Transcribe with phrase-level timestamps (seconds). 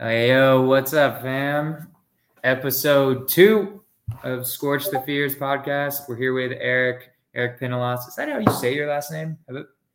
[0.00, 1.88] Hey, yo, what's up, fam?
[2.42, 3.82] Episode two
[4.22, 6.08] of Skorch the Fears podcast.
[6.08, 8.08] We're here with Erik, Erik Pinalas.
[8.08, 9.36] Is that how you say your last name?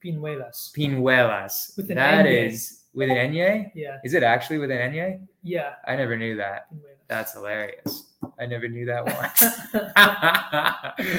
[0.04, 0.72] Pinuelas.
[0.78, 1.76] Pinuelas.
[1.76, 2.32] With an That N-Y.
[2.32, 3.72] is with an Enye?
[3.74, 5.22] Yeah, Is it actually with an Enye?
[5.42, 5.74] yeah.
[5.88, 6.72] I never knew that.
[6.72, 7.08] Pinuelas.
[7.08, 8.14] That's hilarious.
[8.40, 9.32] I never knew that one.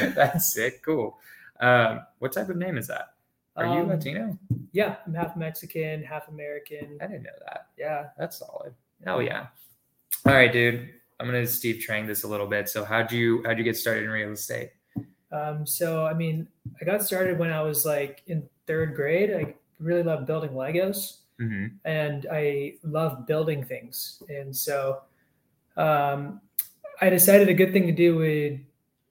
[0.14, 0.82] That's sick.
[0.84, 1.18] Cool.
[1.58, 3.08] Um, what type of name is that?
[3.56, 4.38] Are you Um, Latino?
[4.72, 6.98] yeah, I'm half Mexican, half American.
[7.00, 7.68] I didn't know that.
[7.78, 8.08] Yeah.
[8.18, 8.74] That's solid.
[9.04, 9.46] Hell yeah.
[10.24, 10.90] All right, dude.
[11.18, 12.68] I'm gonna Steve Trang this a little bit.
[12.68, 14.70] So how'd you how'd you get started in real estate?
[15.32, 16.46] Um, so I mean,
[16.80, 19.32] I got started when I was like in third grade.
[19.34, 21.66] I really loved building Legos, Mm-hmm.
[21.84, 24.22] and I love building things.
[24.30, 25.02] And so,
[25.76, 26.40] um,
[27.02, 28.64] I decided a good thing to do would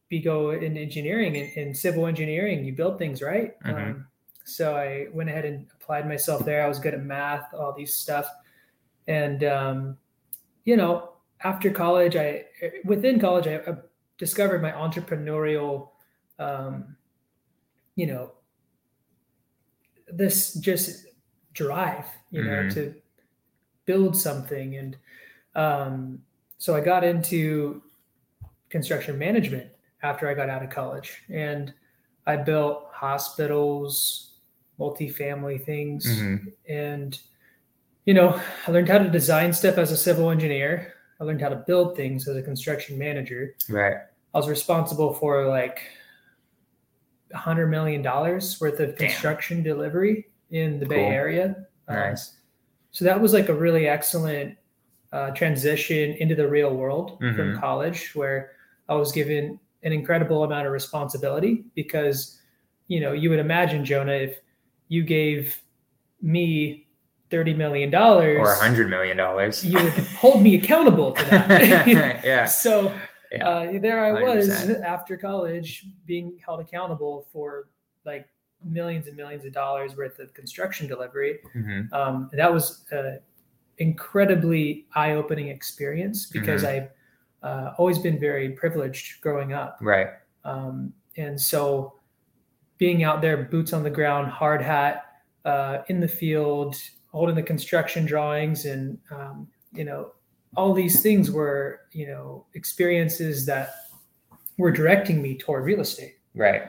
[0.09, 2.65] be go in engineering and in, civil engineering.
[2.65, 3.59] You build things, right?
[3.62, 3.76] Mhm.
[3.91, 4.07] Um,
[4.43, 6.63] so I went ahead and applied myself there.
[6.65, 8.27] I was good at math, all these stuff,
[9.07, 9.98] and um,
[10.63, 12.45] you know, after college, I
[12.85, 13.75] within college, I, I
[14.17, 15.89] discovered my entrepreneurial,
[16.39, 16.95] um,
[17.95, 18.31] you know,
[20.07, 21.07] this just
[21.53, 22.73] drive, you know, Mhm.
[22.73, 22.95] to
[23.85, 24.77] build something.
[24.77, 24.98] And
[25.55, 26.21] um,
[26.57, 27.81] so I got into
[28.70, 29.70] construction management
[30.03, 31.23] after I got out of college.
[31.29, 31.73] And
[32.26, 34.33] I built hospitals,
[34.79, 36.05] multifamily things.
[36.05, 36.49] Mm-hmm.
[36.67, 37.20] And,
[38.05, 40.93] you know, I learned how to design stuff as a civil engineer.
[41.20, 43.55] I learned how to build things as a construction manager.
[43.70, 43.95] Right.
[44.34, 45.79] I was responsible for like
[47.33, 49.09] a hundred million dollars worth of Damn.
[49.09, 51.11] construction delivery in the Bay Cool.
[51.11, 51.45] Area.
[51.87, 52.37] Um, Nice.
[52.91, 54.57] so that was like a really excellent
[55.11, 57.35] uh, transition into the real world Mhm.
[57.35, 58.51] from college, where
[58.89, 62.41] I was given an incredible amount of responsibility because,
[62.87, 64.39] you know, you would imagine Jonah if
[64.89, 65.57] you gave
[66.22, 66.84] me
[67.31, 69.63] thirty million dollars Or a hundred million dollars.
[69.66, 71.88] you would hold me accountable to that.
[72.23, 72.45] yeah.
[72.66, 72.94] So
[73.31, 73.47] Yeah.
[73.47, 74.83] uh, there I was 100%.
[74.83, 77.67] after college being held accountable for
[78.05, 78.27] like
[78.63, 81.39] millions and millions of dollars worth of construction delivery.
[81.55, 81.91] Mhm.
[81.91, 83.19] Um, that was an
[83.79, 86.89] incredibly eye-opening experience because I've
[87.44, 89.77] uh, always been very privileged growing up.
[89.81, 90.07] Right.
[90.44, 91.94] Um, and so
[92.77, 95.05] being out there, boots on the ground, hard hat,
[95.45, 96.75] uh, in the field,
[97.15, 100.11] holding the construction drawings, and um, you know,
[100.57, 103.73] all these things were you know experiences that
[104.57, 106.17] were directing me toward real estate.
[106.35, 106.63] Right.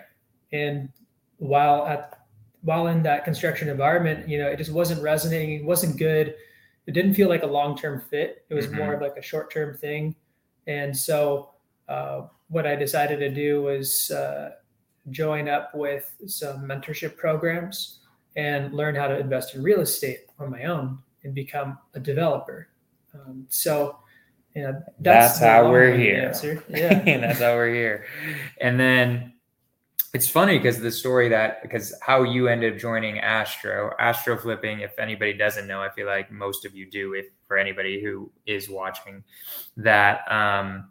[0.52, 0.88] And
[1.38, 2.20] while at
[2.62, 5.60] while in that construction environment, you know, it just wasn't resonating.
[5.60, 6.34] It wasn't good.
[6.86, 8.44] It didn't feel like a long term fit.
[8.48, 8.76] It was Mhm.
[8.78, 10.14] more of like a short term thing.
[10.68, 11.50] And so,
[11.88, 14.50] uh, what I decided to do was uh,
[15.10, 18.05] join up with some mentorship programs
[18.36, 22.68] and learn how to invest in real estate on my own and become a developer.
[23.14, 23.98] Um, so,
[24.54, 26.26] you know, That's the how we're here.
[26.28, 26.62] Answer.
[26.68, 27.02] Yeah.
[27.20, 28.06] That's how we're here.
[28.60, 29.32] And then
[30.14, 34.80] it's funny because the story that because how you ended up joining Astro, Astro flipping,
[34.80, 38.30] if anybody doesn't know, I feel like most of you do, if for anybody who
[38.46, 39.24] is watching,
[39.76, 40.88] that um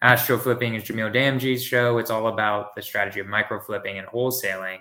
[0.00, 1.98] Astro flipping is Jamil Damji's show.
[1.98, 4.78] It's all about the strategy of micro flipping and wholesaling.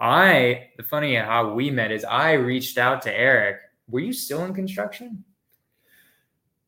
[0.00, 3.56] I the funny how we met is I reached out to Erik.
[3.88, 5.22] Were you still in construction?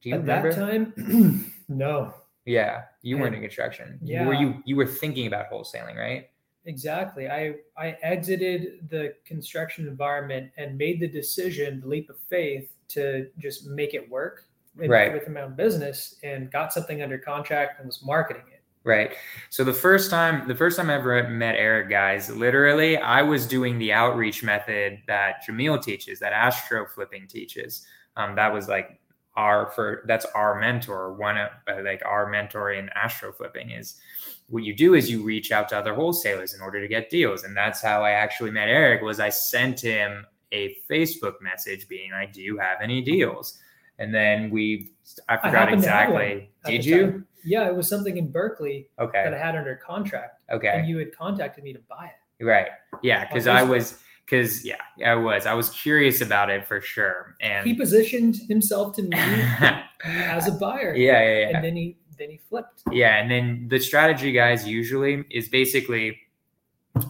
[0.03, 0.53] Do you At remember?
[0.53, 2.15] that time, no.
[2.45, 3.99] Yeah, you weren't in construction.
[4.03, 4.27] yeah.
[4.27, 6.29] Were you you were thinking about wholesaling, right?
[6.67, 7.29] Exactly.
[7.29, 13.29] I I exited the construction environment and made the decision, the leap of faith, to
[13.39, 14.45] just make it work
[14.77, 15.13] with, Right.
[15.13, 18.52] with my own business and got something under contract and was marketing it.
[18.85, 19.13] Right.
[19.51, 23.47] So the first time the first time I ever met Erik, guys, literally I was
[23.47, 27.87] doing the outreach method that Jamil teaches, that Astro flipping teaches.
[28.17, 28.99] Um, that was like
[29.37, 31.13] our for that's our mentor.
[31.13, 34.01] One of uh, like our mentor in Astro flipping is
[34.49, 37.45] what you do is you reach out to other wholesalers in order to get deals,
[37.45, 39.03] and that's how I actually met Erik.
[39.03, 43.61] Was I sent him a Facebook message being like, "Do you have any deals?"
[44.03, 44.91] And then we,
[45.29, 46.51] I forgot happened to have one exactly.
[46.73, 47.03] Did you?
[47.03, 47.27] time.
[47.45, 49.23] Yeah, it was something in Berkeley Okay.
[49.25, 50.69] that I had under contract, Okay.
[50.75, 52.07] and you had contacted me to buy
[52.41, 52.45] it.
[52.45, 52.69] Right.
[53.03, 55.47] Yeah, because I was because yeah, I was.
[55.47, 57.37] I was curious about it for sure.
[57.41, 59.17] And He positioned himself to me
[60.05, 61.49] as a buyer, yeah, yeah.
[61.57, 62.83] and then he then he flipped.
[62.91, 66.19] Yeah, and then the strategy, guys, usually is basically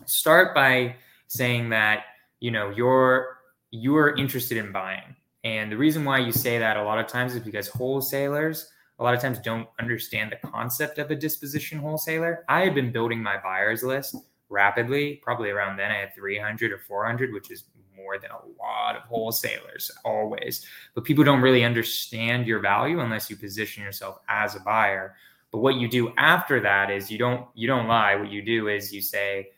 [0.05, 0.97] start by
[1.29, 2.05] saying that
[2.41, 3.39] you know you're
[3.71, 7.35] you're interested in buying, and the reason why you say that a lot of times
[7.35, 12.45] is because wholesalers a lot of times don't understand the concept of a disposition wholesaler.
[12.49, 14.15] I had been building my buyers list
[14.49, 17.65] rapidly, probably around then I had 300 or 400, which is
[17.97, 20.67] more than a lot of wholesalers always.
[20.95, 25.17] But people don't really understand your value unless you position yourself as a buyer.
[25.51, 28.15] But what you do after that is you don't you don't lie.
[28.15, 29.49] What you do is you say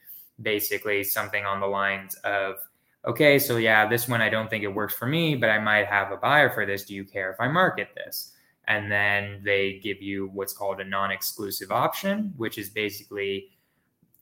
[0.41, 2.57] basically something on the lines of
[3.07, 5.87] okay, so yeah, this one I don't think it works for me, but I might
[5.87, 6.85] have a buyer for this.
[6.85, 8.33] Do you care if I market this?
[8.67, 13.51] And then they give you what's called a non exclusive option, which is basically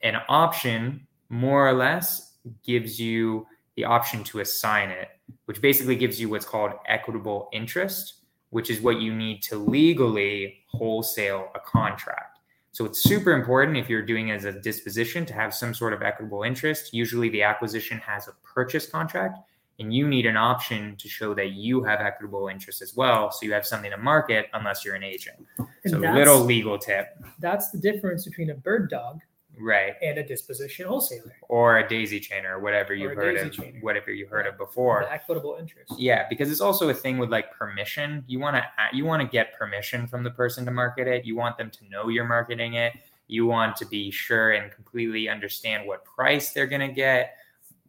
[0.02, 2.32] an option, more or less,
[2.64, 3.46] gives you
[3.76, 5.08] the option to assign it,
[5.46, 8.14] which basically gives you what's called equitable interest,
[8.50, 12.31] which is what you need to legally wholesale a contract.
[12.72, 16.02] So it's super important if you're doing as a disposition to have some sort of
[16.02, 16.94] equitable interest.
[16.94, 19.38] Usually the acquisition has a purchase contract
[19.78, 23.30] and you need an option to show that you have equitable interest as well.
[23.30, 25.36] So you have something to market unless you're an agent.
[25.58, 27.08] And so little legal tip.
[27.40, 29.20] That's the difference between a bird dog
[29.58, 29.94] Right.
[30.02, 31.34] and a disposition wholesaler.
[31.48, 33.82] Or a daisy chain or whatever you've heard of chainer.
[33.82, 35.02] whatever you heard of The before.
[35.08, 35.92] equitable interest.
[35.98, 38.24] Yeah, because it's also a thing with like permission.
[38.26, 38.64] You want to
[38.96, 41.24] you want to get permission from the person to market it.
[41.24, 42.94] You want them to know you're marketing it.
[43.28, 47.36] You want to be sure and completely understand what price they're going to get,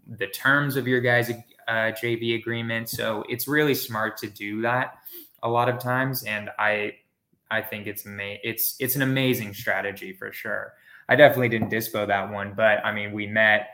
[0.07, 1.31] the terms of your guys'
[1.67, 2.89] uh, JV agreement.
[2.89, 4.95] So it's really smart to do that
[5.41, 6.95] a lot of times, and I
[7.49, 10.73] I think it's ama- it's it's an amazing strategy for sure.
[11.09, 13.67] I definitely didn't dispo that one, but I mean, we met.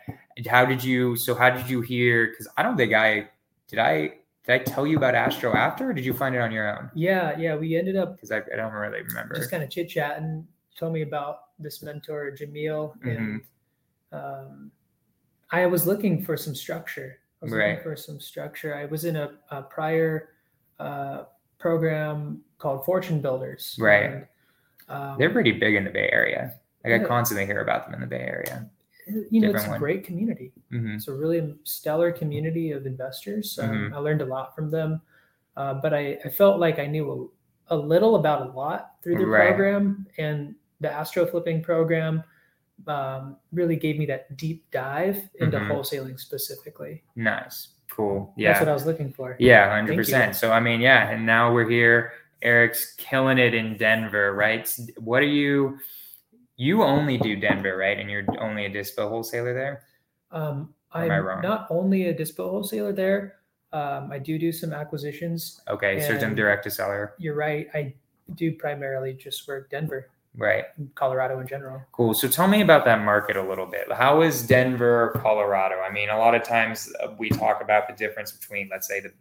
[0.47, 1.15] How did you?
[1.15, 2.27] So how did you hear?
[2.27, 3.29] Because I don't think I
[3.67, 3.79] did.
[3.79, 4.13] I
[4.45, 6.89] did I tell you about Astro after, or did you find it on your own?
[6.95, 7.55] Yeah, yeah.
[7.55, 9.35] We ended up Because I, I don't really remember.
[9.35, 10.47] just kind of chit chatting.
[10.77, 13.09] Told me about this mentor, Jamil, Mm-hmm.
[13.09, 13.41] and
[14.11, 14.71] um,
[15.51, 17.19] I was looking for some structure.
[17.41, 17.69] I was Right.
[17.71, 18.73] looking for some structure.
[18.75, 20.29] I was in a, a prior
[20.79, 21.23] uh,
[21.59, 23.75] program called Fortune Builders.
[23.79, 24.05] Right.
[24.05, 24.25] And,
[24.87, 26.53] um, They're pretty big in the Bay Area.
[26.83, 28.69] Like I constantly hear about them in the Bay Area.
[29.31, 29.79] you know, different it's a one.
[29.79, 30.51] great community.
[30.69, 33.57] hmm It's a really stellar community of investors.
[33.59, 33.93] Um, Mhm.
[33.93, 35.01] I learned a lot from them,
[35.57, 37.31] uh, but I, I felt like I knew
[37.69, 39.47] a, a little about a lot through the Right.
[39.47, 42.23] program, and the Astro Flipping program
[42.87, 45.67] um, really gave me that deep dive into Mhm.
[45.69, 47.03] wholesaling specifically.
[47.17, 48.31] Nice, cool.
[48.37, 49.35] Yeah, that's what I was looking for.
[49.39, 50.35] yeah, hundred percent.
[50.35, 52.13] So I mean, yeah, and now we're here.
[52.41, 54.71] Erik's killing it in Denver, right?
[54.97, 55.77] What are you?
[56.59, 57.97] You only do Denver, right?
[57.97, 59.83] And you're only a dispo wholesaler there.
[60.29, 61.41] Um, I'm I wrong?
[61.41, 63.35] not only a dispo wholesaler there.
[63.71, 65.61] Um, I do do some acquisitions.
[65.69, 67.67] Okay, so And- direct to seller, You're right.
[67.73, 67.93] I
[68.35, 70.65] do primarily just work Denver, right?
[70.95, 71.81] Colorado in general.
[71.93, 72.13] Cool.
[72.13, 73.89] So tell me about that market a little bit.
[73.93, 75.75] How is Denver, Colorado?
[75.79, 78.99] I mean, a lot of times uh, we talk about the difference between, let's say,
[78.99, 79.13] the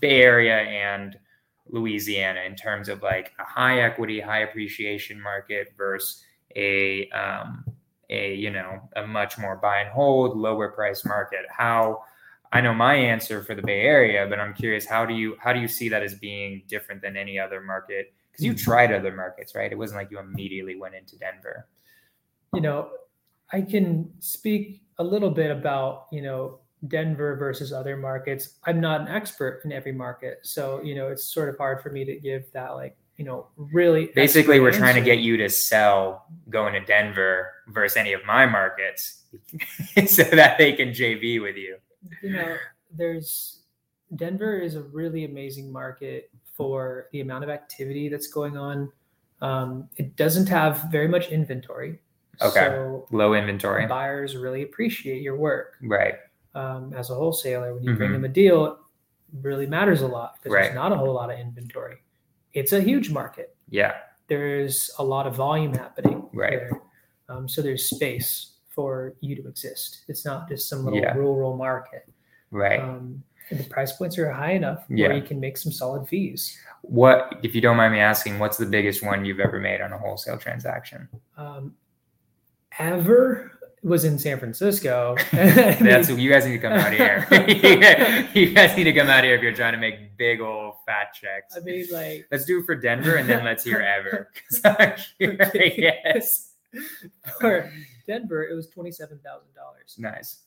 [0.00, 1.18] Bay Area and
[1.68, 6.22] Louisiana in terms of like a high equity, high appreciation market versus
[6.56, 7.64] a um,
[8.10, 11.44] a you know a much more buy and hold, lower price market.
[11.50, 12.02] How
[12.52, 15.52] I know my answer for the Bay Area, but I'm curious how do you how
[15.52, 18.12] do you see that as being different than any other market?
[18.30, 19.70] Because you tried other markets, right?
[19.70, 21.68] It wasn't like you immediately went into Denver.
[22.54, 22.88] you know,
[23.52, 28.58] I can speak a little bit about, you know, Denver versus other markets.
[28.64, 30.40] I'm not an expert in every market.
[30.42, 33.46] So, you know, it's sort of hard for me to give that like, you know,
[33.56, 38.24] really Basically, we're trying to get you to sell going to Denver versus any of
[38.26, 39.24] my markets
[40.06, 41.76] so that they can JV with you.
[42.22, 42.56] you know,
[42.90, 43.60] there's
[44.16, 48.90] Denver is a really amazing market for the amount of activity that's going on.
[49.42, 51.98] Um, it doesn't have very much inventory.
[52.42, 52.60] Okay.
[52.66, 53.86] So Low inventory.
[53.86, 55.74] buyers really appreciate your work.
[55.82, 56.14] Right.
[56.54, 58.14] um, as a wholesaler when you bring Mhm.
[58.14, 58.74] them a deal it
[59.42, 60.62] really matters a lot because Right.
[60.62, 61.98] there's not a whole lot of inventory
[62.56, 63.92] it's a huge market Yeah.
[64.28, 66.58] there's a lot of volume happening Right.
[66.58, 66.82] there.
[67.28, 71.14] Um, so there's space for you to exist it's not just some little Yeah.
[71.14, 72.04] rural market
[72.50, 72.80] Right.
[72.80, 75.08] um, and the price points are high enough Yeah.
[75.08, 78.56] where you can make some solid fees what, if you don't mind me asking, what's
[78.58, 81.08] the biggest one you've ever made on a wholesale transaction?
[81.36, 81.74] um,
[82.78, 83.55] ever
[83.88, 87.26] was in san francisco That's you guys need to come out here.
[88.34, 91.12] you guys need to come out here if you're trying to make big old fat
[91.14, 91.56] checks.
[91.56, 94.30] i mean like Let's do it for Denver and then let's hear ever.
[94.64, 94.96] I'm
[97.40, 97.70] for
[98.06, 99.18] denver it was $27000
[99.98, 100.38] Nice.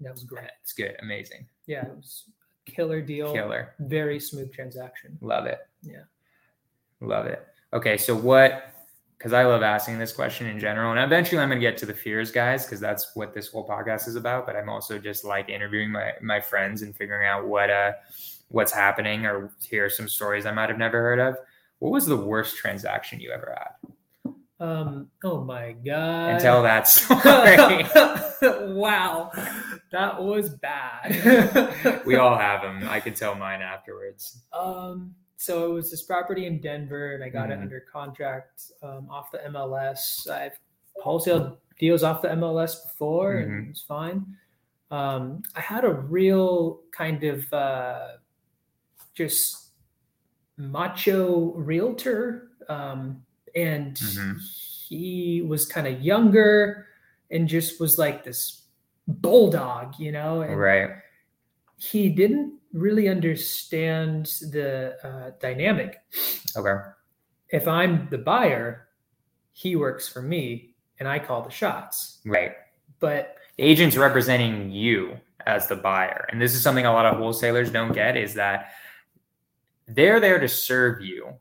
[0.00, 0.96] that was great It's good.
[1.00, 1.46] Amazing.
[1.66, 2.24] Yeah, it was
[2.66, 3.32] a killer deal.
[3.32, 3.74] Killer.
[3.78, 5.16] Very smooth transaction.
[5.20, 5.60] Love it.
[5.82, 6.02] Yeah.
[7.00, 7.46] Love it.
[7.72, 7.96] Okay.
[7.96, 8.72] So what,
[9.18, 11.86] because I love asking this question in general, and eventually I'm going to get to
[11.86, 14.46] the fears, guys, because that's what this whole podcast is about.
[14.46, 17.92] But I'm also just like interviewing my, my friends and figuring out what, uh,
[18.48, 21.36] what's happening or hear some stories I might have never heard of.
[21.80, 23.92] What was the worst transaction you ever had?
[24.60, 26.30] Um, oh my god.
[26.30, 27.18] And tell that story.
[28.72, 29.32] wow.
[29.90, 32.02] that was bad.
[32.06, 32.88] we all have them.
[32.88, 34.42] I could tell mine afterwards.
[34.52, 37.52] Um, so it was this property in Denver, and I got Mhm.
[37.52, 40.28] it under contract um, off the MLS.
[40.28, 40.58] I've
[40.96, 43.42] wholesale deals off the MLS before, Mhm.
[43.44, 44.36] and it was fine.
[44.90, 48.16] Um, I had a real kind of uh,
[49.14, 49.74] just
[50.56, 54.40] macho realtor, um, and Mhm.
[54.88, 56.88] he was kind of younger
[57.30, 58.64] and just was like this
[59.06, 60.90] bulldog, you know, and Right.
[61.76, 65.96] he didn't really understand the uh, dynamic.
[66.56, 66.74] Okay.
[67.50, 68.88] If I'm the buyer,
[69.52, 72.20] he works for me and I call the shots.
[72.24, 72.52] Right.
[73.00, 76.26] But The agent's representing you as the buyer.
[76.30, 78.72] And this is something a lot of wholesalers don't get is that
[79.86, 81.34] they're there to serve you.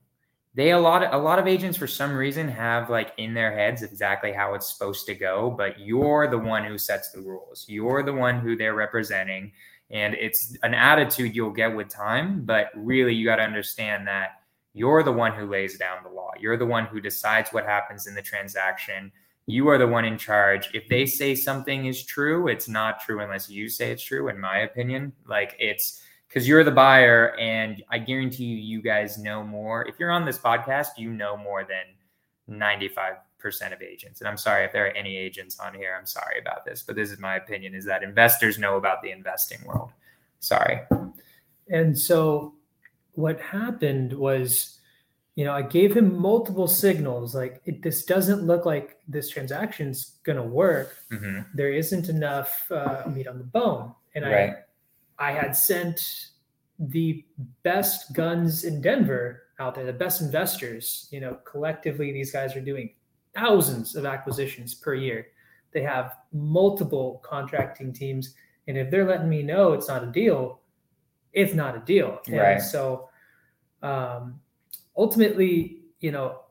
[0.55, 3.53] They a lot of, a lot of agents for some reason have like in their
[3.55, 7.65] heads exactly how it's supposed to go, but you're the one who sets the rules.
[7.67, 9.51] You're the one who they're representing
[9.89, 14.41] and it's an attitude you'll get with time, but really you got to understand that
[14.73, 16.31] you're the one who lays down the law.
[16.39, 19.11] You're the one who decides what happens in the transaction
[19.47, 20.69] you are the one in charge.
[20.73, 24.39] If they say something is true, it's not true unless you say it's true, in
[24.39, 25.13] my opinion.
[25.25, 29.87] Like it's because you're the buyer, and I guarantee you, you guys know more.
[29.87, 34.21] If you're on this podcast, you know more than 95% of agents.
[34.21, 35.95] And I'm sorry if there are any agents on here.
[35.97, 39.11] I'm sorry about this, but this is my opinion is that investors know about the
[39.11, 39.91] investing world.
[40.39, 40.81] Sorry.
[41.69, 42.53] and so
[43.13, 44.73] what happened was
[45.35, 50.13] you know, I gave him multiple signals like it, this doesn't look like this transaction's
[50.23, 50.97] going to work.
[51.11, 53.93] hmm There isn't enough uh, meat on the bone.
[54.15, 54.55] And Right.
[55.19, 56.29] I I had sent
[56.79, 57.23] the
[57.63, 61.07] best guns in Denver out there, the best investors.
[61.11, 62.93] You know, collectively, these guys are doing
[63.37, 65.27] thousands of acquisitions per year.
[65.71, 68.33] They have multiple contracting teams,
[68.67, 70.61] and if they're letting me know it's not a deal,
[71.33, 72.19] it's not a deal.
[72.27, 72.61] And Right.
[72.61, 73.09] So,
[73.83, 74.39] um,
[74.95, 76.41] ultimately, you know,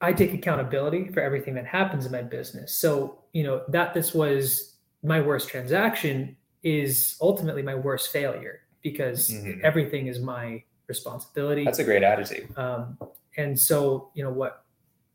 [0.00, 2.74] I take accountability for everything that happens in my business.
[2.74, 9.30] So, you know, that this was my worst transaction is ultimately my worst failure because
[9.30, 9.60] Mhm.
[9.62, 11.64] everything is my responsibility.
[11.64, 12.56] That's a great attitude.
[12.56, 12.98] Um,
[13.36, 14.63] and so, you know, what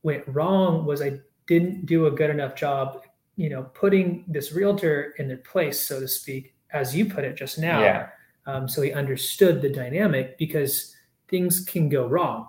[0.04, 3.04] went wrong was I didn't do a good enough job,
[3.36, 7.36] you know, putting this realtor in their place, so to speak, as you put it
[7.36, 7.82] just now.
[7.82, 8.10] Yeah.
[8.46, 10.96] Um, so he understood the dynamic because
[11.28, 12.48] things can go wrong.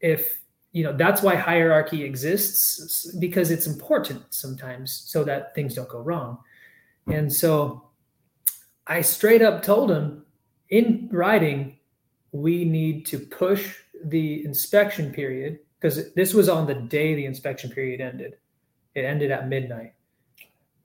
[0.00, 0.38] If
[0.72, 6.00] you know, that's why hierarchy exists because it's important sometimes so that things don't go
[6.00, 6.38] wrong.
[7.06, 7.90] And so
[8.88, 10.24] I straight up told him
[10.70, 11.78] in writing,
[12.32, 17.68] we need to push the inspection period because this was on the day the inspection
[17.68, 18.36] period ended.
[18.94, 19.92] It ended at midnight.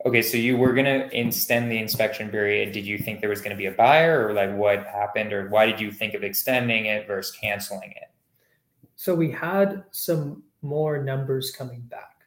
[0.06, 2.74] Okay, so you were gonna extend the inspection period.
[2.74, 5.66] Did you think there was gonna be a buyer, or like what happened, or why
[5.68, 8.10] did you think of extending it versus canceling it?
[8.98, 12.18] So we had some more numbers coming back.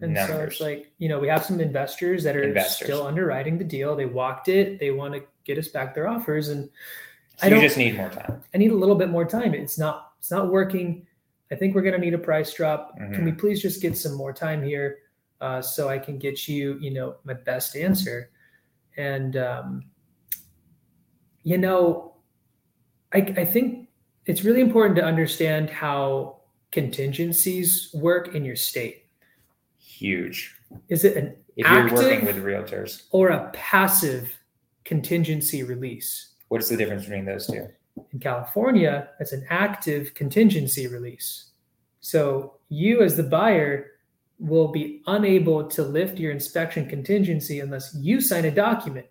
[0.00, 2.86] And so it's like, you know, we have some investors that are Investors.
[2.86, 3.94] still underwriting the deal.
[3.94, 4.78] They walked it.
[4.78, 6.48] They want to get us back their offers.
[6.48, 6.70] And
[7.36, 8.42] So I don't- just need more time.
[8.54, 9.52] I need a little bit more time.
[9.54, 11.06] It's not it's not working.
[11.50, 12.96] I think we're gonna need a price drop.
[12.96, 13.24] Can Mm-hmm.
[13.24, 14.98] we please just get some more time here
[15.40, 18.30] uh, so I can get you, you know, my best answer?
[18.96, 19.84] And um,
[21.42, 22.16] you know,
[23.12, 23.88] I, I think
[24.26, 26.40] it's really important to understand how
[26.72, 29.06] contingencies work in your state.
[29.78, 30.54] Huge.
[30.88, 34.30] Is it an If you're working with realtors, or a passive
[34.84, 36.34] contingency release?
[36.48, 37.68] what's the difference between those two?
[38.12, 41.50] In California, that's an active contingency release.
[42.00, 43.92] So you, as the buyer,
[44.38, 49.06] will be unable to lift your inspection contingency unless you sign a document,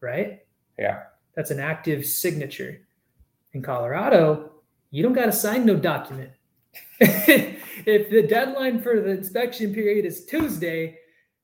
[0.00, 0.40] right?
[0.78, 1.02] Yeah.
[1.36, 2.80] That's an active signature.
[3.52, 4.52] In Colorado,
[4.90, 6.30] you don't got to sign no document.
[7.00, 10.98] if the deadline for the inspection period is Tuesday,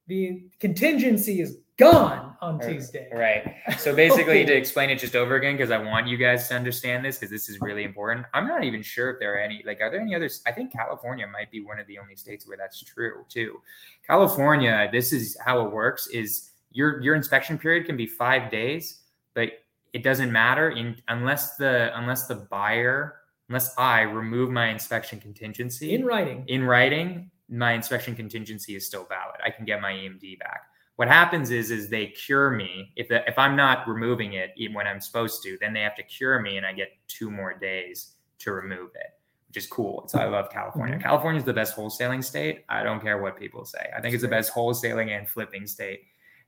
[0.09, 2.61] the contingency is gone on.
[2.61, 3.09] Tuesday.
[3.13, 3.55] Right.
[3.79, 7.05] So basically, to explain it just over again, because I want you guys to understand
[7.05, 8.27] this, because this is really important.
[8.35, 10.43] I'm not even sure if there are any, like, are there any others?
[10.47, 13.61] I think California might be one of the only states where that's true too.
[14.07, 19.01] California, this is how it works: is your your inspection period can be five days,
[19.35, 19.51] but
[19.93, 23.17] it doesn't matter in unless the unless the buyer
[23.49, 26.45] unless I remove my inspection contingency In writing.
[26.47, 29.41] in writing, my inspection contingency is still valid.
[29.45, 30.63] I can get my EMD back.
[31.01, 34.75] What happens is, is they cure me if the, if I'm not removing it even
[34.75, 37.55] when I'm supposed to, then they have to cure me, and I get two more
[37.59, 39.07] days to remove it,
[39.49, 40.07] which is cool.
[40.09, 40.99] So I love California.
[40.99, 41.03] Mhm.
[41.03, 42.67] California is the best wholesaling state.
[42.69, 43.89] I don't care what people say.
[43.97, 46.03] I think it's the best wholesaling and flipping state.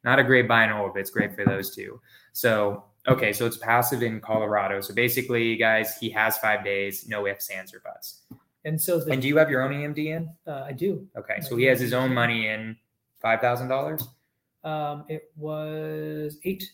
[0.05, 1.99] Not a great buy and hold, but it's great for those two.
[2.35, 4.83] So okay, so it's passive in Colorado.
[4.83, 8.25] So basically, guys, he has five days, no ifs, ands, or buts.
[8.67, 10.29] And so the, And do you have your own EMD in?
[10.47, 11.09] uh, I do.
[11.17, 12.77] Okay, so he has his own money in
[13.23, 14.07] five thousand dollars.
[14.65, 16.71] Um, it was eight.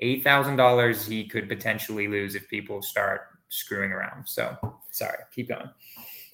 [0.00, 4.28] Eight thousand dollars he could potentially lose if people start screwing around.
[4.28, 4.56] So
[4.90, 5.68] sorry, keep going.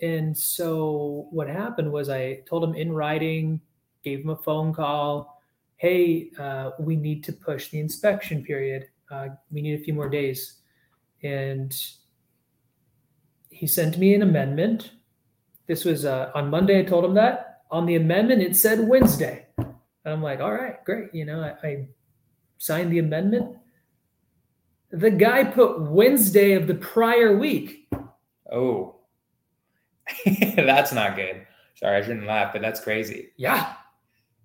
[0.03, 3.61] And so what happened was I told him in writing,
[4.03, 5.41] gave him a phone call.
[5.77, 8.89] Hey, uh, we need to push the inspection period.
[9.11, 10.61] Uh, we need a few more days.
[11.23, 11.75] And
[13.51, 14.93] he sent me an amendment.
[15.67, 16.81] This was uh, on Monday.
[16.81, 17.63] I told him that.
[17.71, 19.44] On the amendment, it said Wednesday.
[20.05, 21.15] And I'm like, all right, great.
[21.15, 21.87] You know, I, I
[22.59, 23.57] signed the amendment.
[24.91, 27.89] The guy put Wednesday of the prior week.
[28.53, 28.97] Oh,
[30.57, 31.47] that's not good.
[31.77, 33.31] Sorry, I shouldn't laugh, but that's crazy.
[33.37, 33.75] Yeah.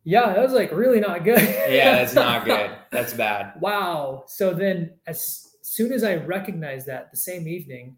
[0.05, 1.41] Yeah, that was like really not good.
[1.69, 2.71] Yeah, that's not good.
[2.91, 3.53] That's bad.
[3.59, 4.23] wow.
[4.27, 7.97] So then, as soon as I recognized that the same evening,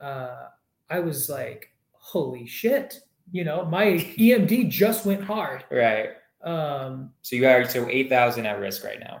[0.00, 0.46] uh,
[0.88, 3.00] I was like, holy shit.
[3.30, 5.64] You know, my EMD just went hard.
[5.70, 6.10] Right.
[6.42, 9.20] Um, So you are so eight thousand at risk right now.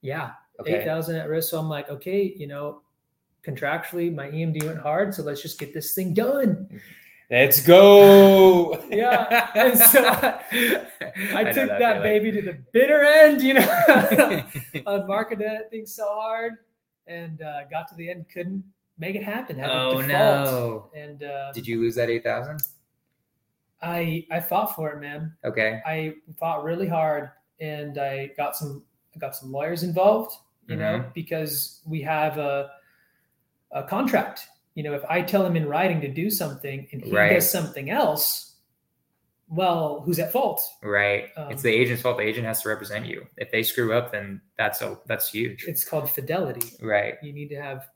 [0.00, 0.80] yeah, Okay.
[0.80, 1.50] 8,000 at risk.
[1.50, 2.82] So I'm like, okay, you know,
[3.46, 5.14] contractually, my EMD went hard.
[5.14, 6.68] So let's just get this thing done.
[7.30, 8.82] Let's go.
[8.90, 9.50] Yeah.
[9.54, 10.82] And so I,
[11.34, 12.02] I know took that, feeling.
[12.02, 13.68] baby to the bitter end, you know.
[14.86, 16.54] I marketed that thing so hard
[17.06, 18.64] and uh, got to the end, couldn't
[18.98, 19.60] make it happen.
[19.62, 20.90] Oh no!
[20.96, 22.60] And uh, Did you lose that eight thousand?
[23.82, 25.34] I I fought for it, man.
[25.44, 25.80] Okay.
[25.86, 27.30] I fought really hard,
[27.60, 30.32] and I got some I got some lawyers involved,
[30.66, 31.08] you know, Mm-hmm.
[31.14, 32.70] because we have a
[33.72, 34.46] a contract.
[34.74, 37.34] You know, if I tell him in writing to do something and he Right.
[37.34, 38.54] does something else,
[39.48, 40.60] well, who's at fault?
[40.82, 41.30] Right.
[41.36, 42.18] Um, it's the agent's fault.
[42.18, 43.26] The agent has to represent you.
[43.36, 45.64] If they screw up, then that's a that's huge.
[45.66, 46.72] It's called fidelity.
[46.82, 47.14] Right.
[47.22, 47.86] You need to have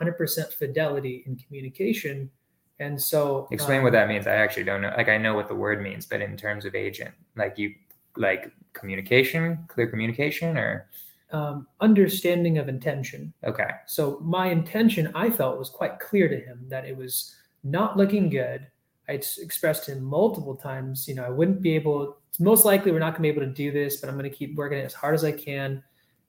[0.00, 2.30] 100% fidelity in communication.
[2.80, 4.26] And so, Explain um, what that means.
[4.26, 4.92] I actually don't know.
[4.96, 7.72] Like I know what the word means, but in terms of agent, like you
[8.16, 10.88] like communication, clear communication, or
[11.30, 13.32] um, understanding of intention.
[13.44, 13.70] okay.
[13.86, 18.28] So my intention, I felt, was quite clear to him that it was not looking
[18.28, 18.66] good.
[19.08, 22.16] I expressed to him multiple times, you know, I wouldn't be able.
[22.30, 24.30] It's most likely we're not going to be able to do this, but I'm going
[24.30, 25.82] to keep working it as hard as I can.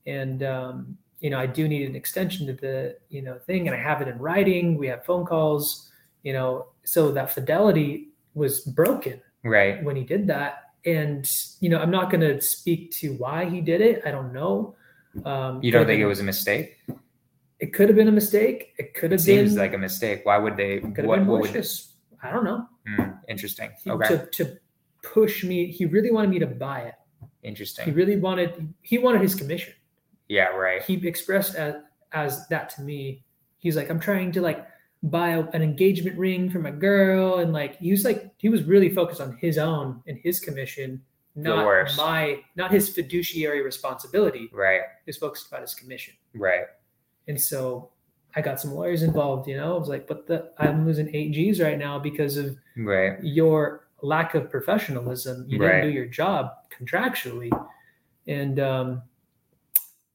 [0.06, 3.76] And um, you know, I do need an extension to the you know thing, and
[3.76, 4.78] I have it in writing.
[4.78, 5.92] We have phone calls,
[6.26, 9.82] you know, so that fidelity was broken Right.
[9.86, 10.52] when he did that.
[10.86, 11.26] And
[11.62, 14.02] you know, I'm not going to speak to why he did it.
[14.06, 14.76] I don't know.
[15.24, 16.78] Um, You don't think it was a mistake?
[17.60, 18.74] It could have been a mistake.
[18.78, 20.22] It could It have seems been like a mistake.
[20.26, 20.80] Why would they?
[20.82, 21.52] could have What, been what would?
[21.52, 21.94] malicious.
[22.22, 22.68] I don't know.
[22.88, 23.70] Hmm, interesting.
[23.88, 24.08] Okay.
[24.10, 24.58] To to
[25.04, 26.96] push me, he really wanted me to buy it.
[27.44, 27.86] Interesting.
[27.86, 28.52] He really wanted.
[28.82, 29.74] He wanted his commission.
[30.28, 30.50] Yeah.
[30.66, 30.82] Right.
[30.82, 31.76] He expressed as,
[32.12, 33.24] as that to me.
[33.60, 34.66] He's like, I'm trying to like
[35.06, 38.64] buy a- an engagement ring from a girl, and like he was like he was
[38.64, 41.02] really focused on his own and his commission,
[41.36, 44.50] not my not his fiduciary responsibility.
[44.52, 44.82] Right.
[45.06, 46.14] He was focused about his commission.
[46.34, 46.66] Right.
[47.28, 47.92] And so
[48.36, 49.76] I got some lawyers involved, you know.
[49.76, 53.18] I was like, but the I'm losing eight G's right now because of Right.
[53.24, 55.46] your lack of professionalism.
[55.48, 55.82] You didn't Right.
[55.84, 57.50] do your job contractually.
[58.28, 59.04] And um,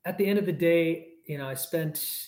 [0.04, 2.26] at the end of the day, you know, I spent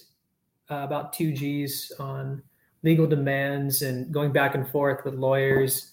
[0.71, 2.43] uh, about two G's on
[2.83, 5.93] legal demands and going back and forth with lawyers.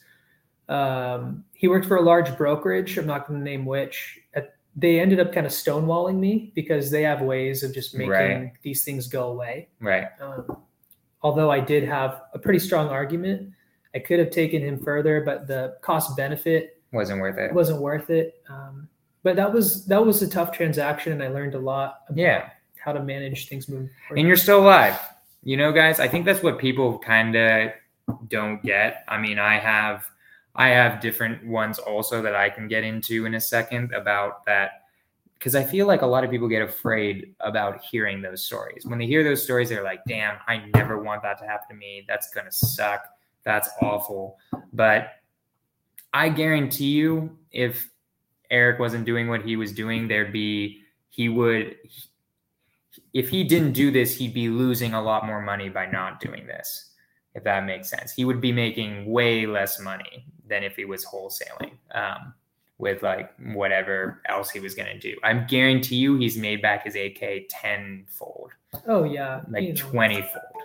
[0.67, 2.97] Um, he worked for a large brokerage.
[2.97, 4.19] I'm not going to name which.
[4.34, 8.12] At, they ended up kind of stonewalling me because they have ways of just making
[8.12, 8.54] Right.
[8.62, 9.67] these things go away.
[9.80, 10.08] Right.
[10.21, 10.58] Um,
[11.21, 13.52] although I did have a pretty strong argument,
[13.95, 17.52] I could have taken him further, but the cost benefit Wasn't worth it.
[17.54, 18.41] wasn't worth it.
[18.47, 18.88] Um,
[19.23, 22.49] but that was that was a tough transaction, and I learned a lot about Yeah.
[22.78, 24.19] how to manage things moving forward.
[24.19, 24.97] and you're still alive.
[25.43, 27.71] You know, guys, I think that's what people kind of
[28.28, 29.04] don't get.
[29.08, 30.10] I mean, I have
[30.56, 34.84] I have different ones also that I can get into in a second about that
[35.38, 38.86] because I feel like a lot of people get afraid about hearing those stories.
[38.86, 41.75] When they hear those stories, they're like, "Damn, I never want that to happen to
[41.75, 42.04] me.
[42.08, 43.06] That's to suck.
[43.43, 44.38] That's awful."
[44.73, 45.12] But
[46.13, 47.89] I guarantee you if
[48.49, 51.78] Erik wasn't doing what he was doing, there'd be he would
[53.13, 56.47] if he didn't do this, he'd be losing a lot more money by not doing
[56.47, 56.91] this.
[57.36, 61.06] If that makes sense, he would be making way less money than if he was
[61.06, 62.34] wholesaling um,
[62.80, 65.15] with like whatever else he was going to do.
[65.23, 68.52] I guarantee you, he's made back his AK tenfold,
[68.88, 70.63] oh yeah, like you know, twenty fold,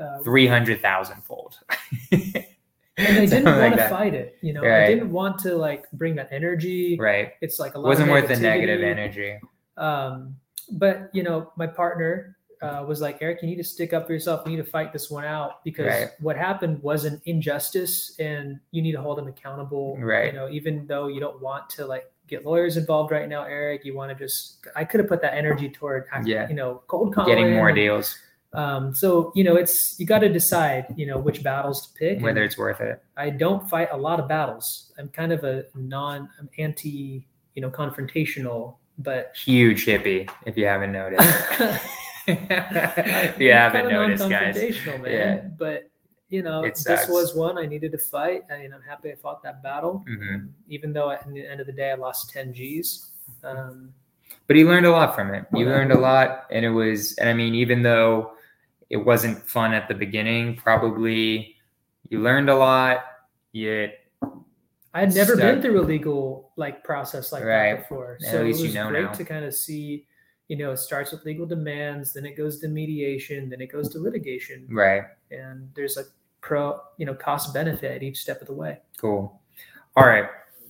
[0.00, 1.58] uh, three hundred thousand fold.
[2.12, 2.34] and
[2.98, 3.90] I didn't Something like want to that.
[3.90, 4.38] fight it.
[4.40, 4.84] You know, Right.
[4.84, 6.96] I didn't want to like bring that energy.
[6.98, 7.32] Right.
[7.42, 9.38] It's like a lot Wasn't of worth the negative energy.
[9.76, 10.36] Um,
[10.70, 14.12] but you know, my partner uh, was like, Erik, you need to stick up for
[14.14, 14.42] yourself.
[14.46, 16.08] You need to fight this one out because Right.
[16.20, 19.96] what happened was an injustice, and you need to hold them accountable.
[19.98, 20.32] Right.
[20.32, 23.84] You know, even though you don't want to like get lawyers involved right now, Erik,
[23.84, 24.66] you want to just.
[24.74, 26.48] I could have put that energy toward, Yeah.
[26.48, 28.18] you know, cold calling, Getting more deals,
[28.54, 32.22] Um, so you know, it's you got to decide, you know, which battles to pick.
[32.22, 33.02] whether it's worth it.
[33.18, 34.92] I don't fight a lot of battles.
[34.98, 40.66] I'm kind of a non, I'm anti, you know, confrontational, but Huge hippie, if you
[40.66, 41.28] haven't noticed.
[42.26, 44.56] if you haven't noticed, guys.
[44.86, 45.04] man.
[45.06, 45.40] Yeah.
[45.58, 45.90] But
[46.28, 49.62] you know, this was one I needed to fight, and I'm happy I fought that
[49.62, 50.04] battle.
[50.08, 50.34] Mhm.
[50.34, 53.12] Um, even though at the end of the day I lost 10 G's.
[53.44, 53.92] Um,
[54.48, 55.46] But you learned a lot from it.
[55.54, 58.32] You learned a lot, and it was, and I mean, even though
[58.90, 61.56] it wasn't fun at the beginning, probably
[62.08, 63.04] you learned a lot.
[63.52, 63.98] Yet,
[64.96, 67.74] I had never been through a legal like process like Right.
[67.74, 69.12] that before, so it least you was know great now.
[69.12, 70.06] to kind of see.
[70.48, 73.88] You know, it starts with legal demands, then it goes to mediation, then it goes
[73.90, 75.02] to litigation, right?
[75.32, 76.04] and there's a
[76.40, 78.78] pro, you know, cost benefit at each step of the way.
[78.96, 79.40] Cool.
[79.96, 80.26] All right.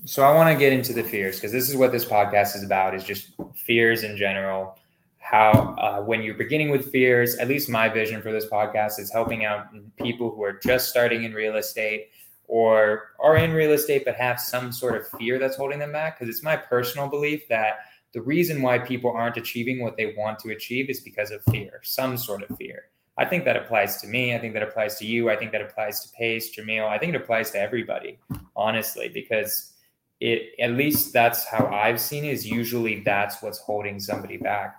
[0.07, 2.65] So I want to get into the fears because this is what this podcast is
[2.65, 4.79] about: is just fears in general.
[5.19, 9.13] How uh, when you're beginning with fears, at least my vision for this podcast is
[9.13, 9.67] helping out
[10.03, 12.09] people who are just starting in real estate
[12.49, 16.19] or are in real estate but have some sort of fear that's holding them back.
[16.19, 17.79] Because it's my personal belief that
[18.13, 21.81] the reason why people aren't achieving what they want to achieve is because of fear,
[21.83, 22.85] some sort of fear.
[23.19, 24.35] I think that applies to me.
[24.35, 25.31] I think that applies to you.
[25.31, 26.87] I think that applies to Pace, Jamil.
[26.87, 28.19] I think it applies to everybody,
[28.55, 29.73] honestly, because
[30.21, 34.77] it at least that's how I've seen it is usually that's what's holding somebody back.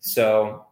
[0.00, 0.64] So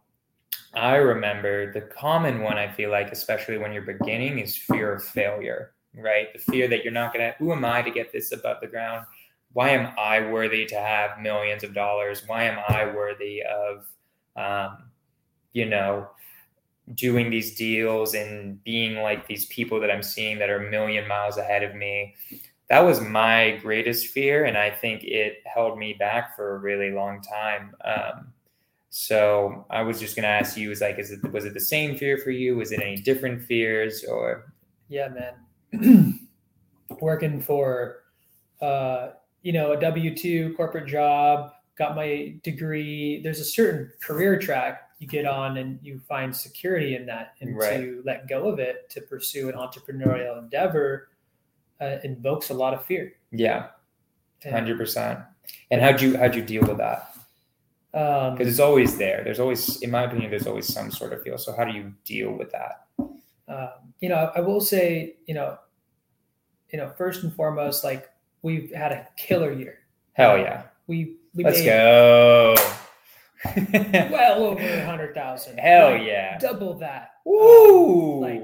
[0.73, 5.03] I remember the common one I feel like, especially when you're beginning, is fear of
[5.03, 6.31] failure, right?
[6.33, 9.05] The fear that you're not gonna who am I to get this above the ground?
[9.53, 12.23] Why am I worthy to have millions of dollars?
[12.27, 13.85] Why am I worthy of
[14.35, 14.89] um,
[15.53, 16.09] you know,
[16.93, 21.07] doing these deals and being like these people that I'm seeing that are a million
[21.07, 22.15] miles ahead of me.
[22.69, 26.91] That was my greatest fear, and I think it held me back for a really
[26.91, 27.75] long time.
[27.85, 28.33] Um,
[28.89, 31.95] so I was just gonna ask you: is like, is it was it the same
[31.95, 32.55] fear for you?
[32.55, 34.51] Was it any different fears, or
[34.89, 35.33] Yeah, man.
[37.01, 38.03] Working for,
[38.61, 39.09] uh,
[39.41, 43.21] you know, a W two corporate job, got my degree.
[43.23, 47.57] There's a certain career track you get on, and you find security in that, and
[47.57, 47.77] Right.
[47.77, 51.09] to let go of it to pursue an entrepreneurial endeavor
[51.81, 53.13] uh, invokes a lot of fear.
[53.31, 53.67] yeah,
[54.43, 55.19] hundred percent?
[55.71, 57.13] And how'd you how'd you deal with that?
[57.93, 59.23] um, Because it's always there.
[59.23, 61.37] There's always, in my opinion, there's always some sort of feel.
[61.37, 62.85] So how do you deal with that?
[63.47, 65.57] um, you know, I will say, you know,
[66.71, 68.09] you know, first and foremost, like
[68.41, 69.79] we've had a killer year.
[70.13, 72.55] Hell um, yeah, We we let's made go.
[74.11, 75.57] well over a hundred thousand.
[75.57, 76.37] Hell Like, yeah.
[76.39, 77.09] double that.
[77.25, 78.15] Woo!
[78.15, 78.43] Um, like,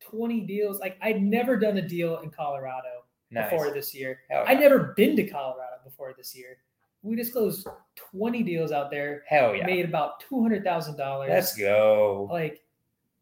[0.00, 0.80] 20 deals.
[0.80, 3.50] Like I'd never done a deal in Colorado nice.
[3.50, 4.20] before this year.
[4.30, 4.60] Hell I'd yeah.
[4.60, 6.58] never been to Colorado before this year.
[7.02, 9.66] We just closed 20 deals out there, Hell yeah.
[9.66, 11.30] made about two hundred thousand dollars.
[11.30, 12.28] Let's go.
[12.30, 12.64] like,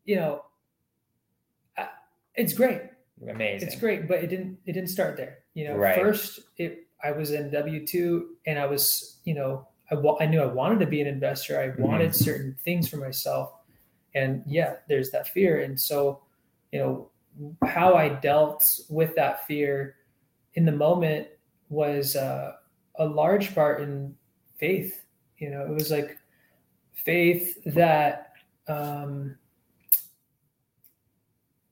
[0.05, 0.45] you know,
[2.35, 2.81] it's great.
[3.22, 3.68] Amazing.
[3.68, 4.59] It's great, but it didn't.
[4.66, 5.38] It didn't start there.
[5.55, 5.94] You know, Right.
[5.94, 10.27] first it I was in W two, and I was, you know, I wa- I
[10.27, 11.59] knew I wanted to be an investor.
[11.61, 11.79] I Mhm.
[11.79, 13.55] wanted certain things for myself,
[14.14, 15.61] and yeah, there's that fear.
[15.62, 16.22] And so,
[16.72, 17.11] you know,
[17.64, 19.96] how I dealt with that fear
[20.55, 21.29] in the moment
[21.68, 22.57] was uh,
[22.96, 24.16] a large part in
[24.57, 25.05] faith.
[25.38, 26.18] You know, it was like
[26.92, 28.33] faith that
[28.66, 29.37] um,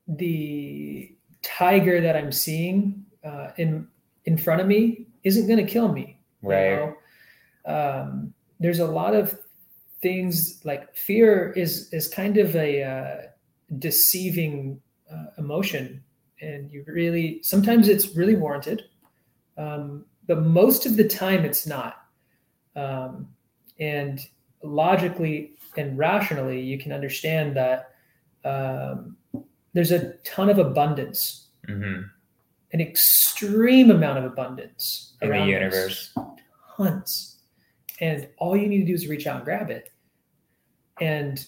[0.09, 1.17] the
[1.59, 3.87] tiger that I'm seeing uh, in
[4.25, 6.19] in front of me isn't going to kill me.
[6.43, 6.77] you Right.
[6.77, 6.95] know?
[7.65, 9.39] Um, there's a lot of
[10.01, 13.17] things like fear is is kind of a uh,
[13.79, 14.81] deceiving
[15.13, 16.03] uh, emotion,
[16.41, 18.83] and you really sometimes it's really warranted,
[19.59, 21.97] um, but most of the time it's not.
[22.75, 23.29] Um,
[23.79, 24.21] and
[24.63, 27.95] logically and rationally, you can understand that
[28.45, 29.17] um,
[29.73, 32.03] there's a ton of abundance, hmm
[32.73, 36.15] an extreme amount of abundance In the universe.
[36.77, 37.41] Tons.
[38.01, 39.91] And all you need to do is reach out and grab it.
[41.01, 41.45] And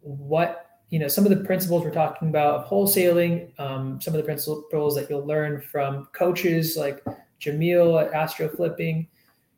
[0.00, 4.18] what, you know, some of the principles we're talking about of wholesaling, um, some of
[4.18, 7.02] the principles that you'll learn from coaches like
[7.40, 9.08] Jamil at Astro Flipping,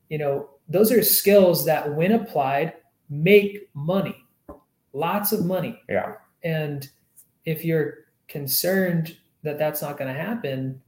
[0.09, 2.75] you know, those are skills that when applied
[3.11, 4.25] make money,
[4.93, 5.81] lots of money.
[5.89, 6.15] Yeah.
[6.43, 6.89] And
[7.45, 10.81] if you're concerned that that's not going to happen,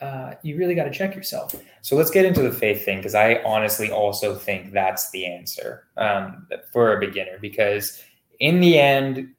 [0.00, 1.54] uh, you really got to check yourself.
[1.82, 5.84] So let's get into the faith thing because I honestly also think that's the answer
[5.96, 8.02] um, for a beginner because
[8.38, 9.30] in the end,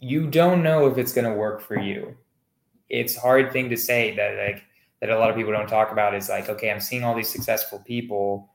[0.00, 2.16] you don't know if it's going to work for you.
[2.88, 4.64] It's hard thing to say that like
[5.00, 7.28] that a lot of people don't talk about is like, okay, I'm seeing all these
[7.28, 8.50] successful people.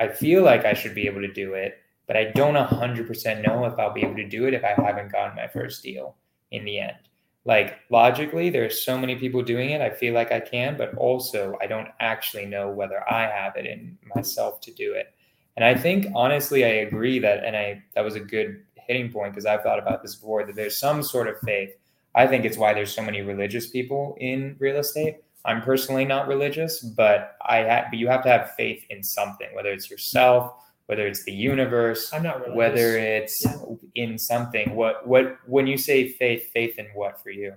[0.00, 3.64] I feel like I should be able to do it, but I don't 100% know
[3.64, 6.16] if I'll be able to do it if I haven't gotten my first deal
[6.50, 6.96] in the end
[7.44, 11.56] like logically there's so many people doing it i feel like i can but also
[11.60, 15.14] i don't actually know whether i have it in myself to do it.
[15.56, 19.32] And i think honestly i agree that and i that was a good hitting point
[19.32, 21.70] because i've thought about this before that there's some sort of faith.
[22.14, 25.18] I think it's why there's so many religious people in real estate.
[25.44, 29.48] I'm personally not religious but i have but you have to have faith in something
[29.54, 30.52] whether it's yourself
[30.88, 32.56] whether it's the universe, I'm not religious.
[32.56, 33.74] whether it's yeah.
[33.94, 34.74] in something.
[34.74, 37.52] What what when you say faith, faith in what for you?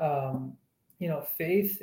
[0.00, 0.54] Um,
[0.98, 1.80] you know, faith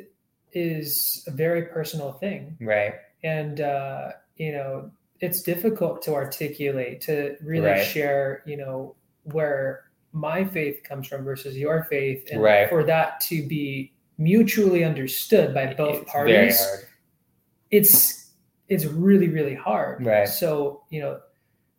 [0.52, 2.96] is a very personal thing, right?
[3.24, 7.86] And uh, you know, it's difficult to articulate to really right.
[7.86, 8.44] share.
[8.46, 12.68] You know, where my faith comes from versus your faith, and right.
[12.68, 16.86] for that to be mutually understood by both it's parties.
[17.70, 18.21] It's
[18.72, 20.06] it's really really hard.
[20.06, 20.28] Right.
[20.28, 21.20] So you know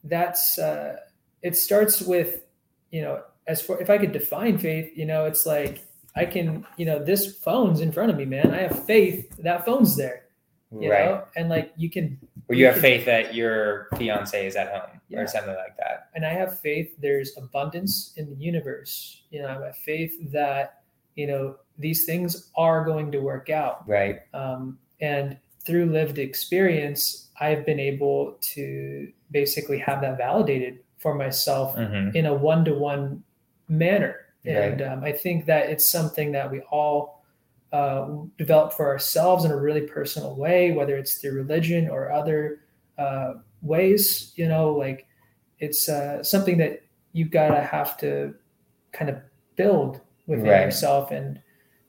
[0.05, 0.97] that's uh
[1.43, 2.43] it starts with
[2.91, 5.85] you know as for if i could define faith you know it's like
[6.17, 8.53] i can you know this phone's in front of me man.
[8.53, 10.25] I have faith that phone's there
[10.77, 11.05] you right.
[11.05, 11.25] Know?
[11.37, 14.73] and like you can well you, you have can, faith that your fiance is at
[14.73, 15.21] home yeah.
[15.21, 16.09] or something like that.
[16.15, 20.83] And i have faith there's abundance in the universe you know i have faith that
[21.15, 23.89] you know these things are going to work out.
[23.89, 24.21] Right.
[24.35, 31.77] Um and through lived experience, I've been able to basically have that validated for myself
[31.77, 32.17] mm-hmm.
[32.17, 33.23] in a one to one
[33.69, 34.17] manner.
[34.45, 37.25] And um, I think that it's something that we all
[37.73, 42.61] uh, develop for ourselves in a really personal way, whether it's through religion or other
[42.99, 44.33] uh, ways.
[44.35, 45.07] You know, like
[45.61, 48.35] it's uh, something that you've got to have to
[48.91, 49.19] kind of
[49.55, 50.63] build within right.
[50.63, 51.13] yourself.
[51.13, 51.41] And,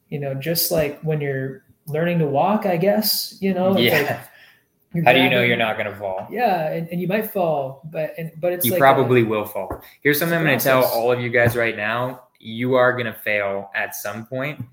[0.10, 4.00] you know, just like when you're learning to walk, I guess, you know, yeah.
[4.02, 4.20] Like
[5.06, 6.28] How do you know you're not going to fall?
[6.30, 9.46] Yeah, and, and you might fall, but and but it's you like probably a, will
[9.46, 9.82] fall.
[10.02, 13.08] Here's something I'm going to tell all of you guys right now: you are going
[13.08, 14.64] to fail at some point.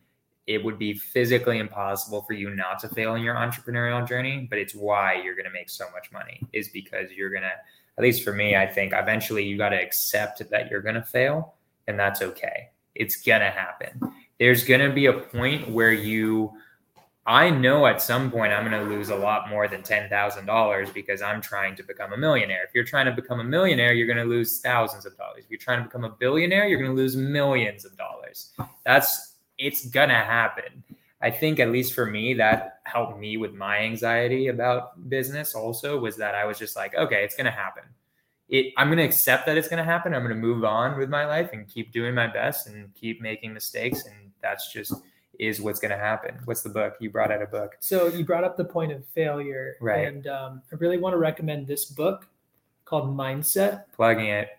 [0.47, 4.59] It would be physically impossible for you not to fail in your entrepreneurial journey, but
[4.59, 6.43] it's why you're going to make so much money.
[6.53, 7.53] Is because you're going to,
[7.97, 11.03] at least for me, I think eventually you got to accept that you're going to
[11.03, 11.55] fail,
[11.87, 12.69] and that's okay.
[12.95, 14.13] It's going to happen.
[14.39, 16.53] There's going to be a point where you
[17.27, 21.21] I know at some point I'm going to lose a lot more than $10,000 because
[21.21, 22.65] I'm trying to become a millionaire.
[22.65, 25.45] If you're trying to become a millionaire, you're going to lose thousands of dollars.
[25.45, 28.53] If you're trying to become a billionaire, you're going to lose millions of dollars.
[28.85, 30.83] That's it's going to happen.
[31.21, 35.99] I think at least for me that helped me with my anxiety about business also
[36.01, 37.85] was that I was just like, okay, it's going to happen.
[38.49, 40.15] It, I'm going to accept that it's going to happen.
[40.15, 43.21] I'm going to move on with my life and keep doing my best and keep
[43.21, 44.95] making mistakes and that's just
[45.41, 46.39] is what's going to happen.
[46.45, 46.97] What's the book?
[47.01, 47.77] You brought out a book.
[47.81, 49.77] So you brought up the point of failure.
[49.81, 50.07] Right.
[50.07, 52.29] And um, I really want to recommend this book
[52.85, 53.85] called Mindset.
[53.95, 54.51] Plugging it.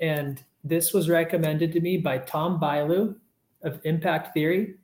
[0.00, 3.14] And this was recommended to me by Tom Bilyeu
[3.62, 4.76] of Impact Theory.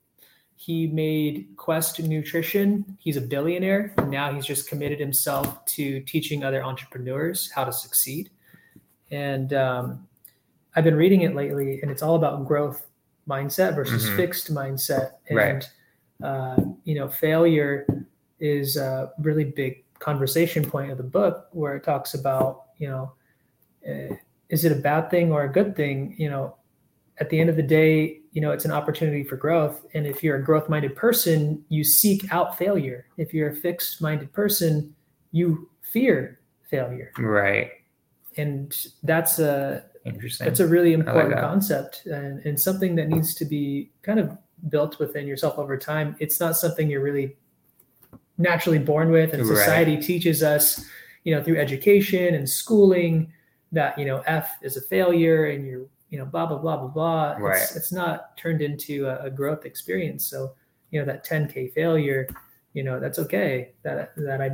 [0.57, 2.99] He made Quest Nutrition.
[3.01, 3.95] He's a billionaire.
[3.97, 8.29] And now he's just committed himself to teaching other entrepreneurs how to succeed.
[9.11, 10.07] And um,
[10.77, 12.87] I've been reading it lately, and it's all about growth
[13.35, 14.17] mindset versus mm-hmm.
[14.17, 15.13] fixed mindset.
[15.29, 15.71] And, right.
[16.23, 17.87] uh, you know, failure
[18.41, 23.13] is a really big conversation point of the book where it talks about, you know,
[23.89, 24.15] uh,
[24.49, 26.17] is it a bad thing or a good thing?
[26.19, 26.57] You know,
[27.19, 29.85] at the end of the day, you know, it's an opportunity for growth.
[29.95, 33.07] And if you're a growth minded person, you seek out failure.
[33.17, 34.95] If you're a fixed minded person,
[35.33, 36.41] you fear
[36.71, 37.13] failure.
[37.19, 37.71] Right.
[38.37, 40.47] And that's a, Interesting.
[40.47, 44.37] It's a really important like concept and, and something that needs to be kind of
[44.69, 46.17] built within yourself over time.
[46.21, 47.37] It's not something you're really
[48.39, 50.03] naturally born with, and society right.
[50.03, 50.85] teaches us,
[51.25, 53.33] you know, through education and schooling
[53.73, 56.89] that you know F is a failure and you're you know blah blah blah blah
[56.89, 57.33] blah.
[57.39, 57.61] Right.
[57.61, 60.25] It's, it's not turned into a, a growth experience.
[60.25, 60.55] So
[60.91, 62.27] you know that 10k failure,
[62.73, 63.73] you know that's okay.
[63.83, 64.51] That that I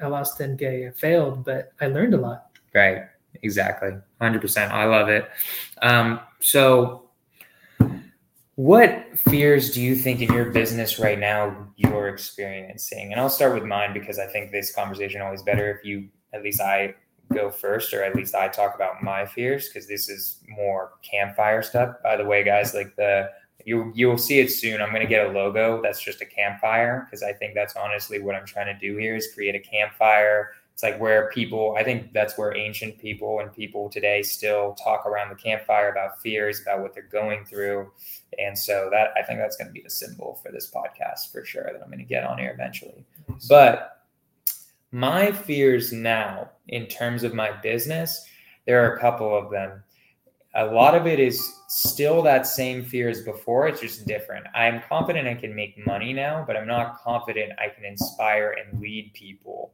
[0.00, 2.46] I lost 10k, I failed, but I learned a lot.
[2.74, 3.04] Right.
[3.42, 3.90] Exactly.
[4.20, 4.70] 100%.
[4.70, 5.28] I love it.
[5.82, 7.04] Um, so,
[8.56, 13.12] what fears do you think in your business right now you're experiencing?
[13.12, 16.42] And I'll start with mine because I think this conversation always better if you, at
[16.42, 16.94] least I
[17.32, 21.62] go first, or at least I talk about my fears because this is more campfire
[21.62, 21.96] stuff.
[22.02, 23.30] By the way, guys, like the
[23.64, 24.80] you you'll see it soon.
[24.80, 28.20] I'm going to get a logo that's just a campfire because I think that's honestly
[28.20, 30.52] what I'm trying to do here is create a campfire.
[30.78, 35.06] It's like where people, I think that's where ancient people and people today still talk
[35.06, 37.90] around the campfire about fears, about what they're going through.
[38.38, 41.44] And so that I think that's going to be the symbol for this podcast for
[41.44, 43.04] sure that I'm going to get on here eventually.
[43.48, 44.04] But
[44.92, 48.24] my fears now, in terms of my business,
[48.64, 49.82] there are a couple of them
[50.54, 53.68] a lot of it is still that same fear as before.
[53.68, 54.46] It's just different.
[54.54, 58.80] I'm confident I can make money now, but I'm not confident I can inspire and
[58.80, 59.72] lead people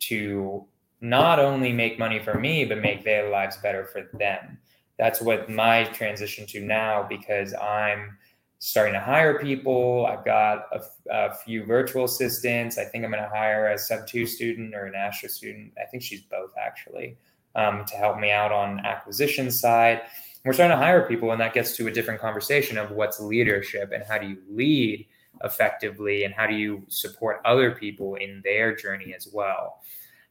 [0.00, 0.66] to
[1.00, 4.58] not only make money for me, but make their lives better for them.
[4.98, 8.18] That's what my transition to now because I'm
[8.58, 10.06] starting to hire people.
[10.06, 12.78] I've got a, a few virtual assistants.
[12.78, 15.72] I think I'm going to hire a Subto student or an Astro student.
[15.80, 17.16] I think she's both actually
[17.54, 20.02] um, to help me out on acquisition side.
[20.44, 23.92] We're starting to hire people, and that gets to a different conversation of what's leadership
[23.92, 25.06] and how do you lead
[25.44, 29.80] effectively and how do you support other people in their journey as well.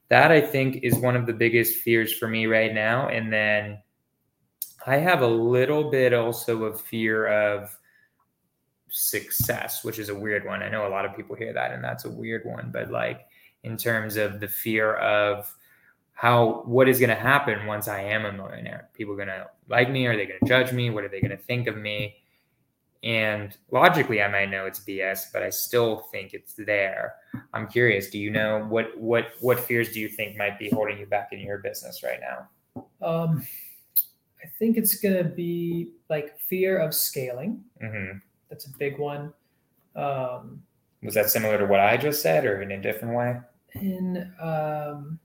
[0.09, 3.09] That I think is one of the biggest fears for me right now.
[3.09, 3.79] And then
[4.85, 7.77] I have a little bit also of fear of
[8.89, 10.63] success, which is a weird one.
[10.63, 12.69] I know a lot of people hear that, and that's a weird one.
[12.71, 13.27] But like
[13.63, 15.53] in terms of the fear of
[16.13, 18.89] how what is going to happen once I am a millionaire?
[18.93, 20.07] People going to like me?
[20.07, 20.89] Are they going to judge me?
[20.89, 22.15] What are they going to think of me?
[23.03, 27.13] And logically, I might know it's BS, but I still think it's there.
[27.53, 28.09] I'm curious.
[28.09, 31.29] Do you know what what what fears do you think might be holding you back
[31.31, 32.85] in your business right now?
[33.05, 33.45] Um,
[34.43, 37.63] I think it's going to be like fear of scaling.
[37.81, 38.17] Mm-hmm.
[38.49, 39.33] That's a big one.
[39.95, 40.63] Um,
[41.03, 43.37] Was that similar to what I just said, or in a different way?
[43.81, 45.19] in um,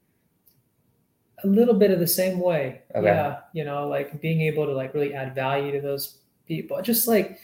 [1.43, 2.83] a little bit of the same way.
[2.95, 3.07] Okay.
[3.07, 7.09] Yeah, you know, like being able to like really add value to those people, just
[7.09, 7.39] like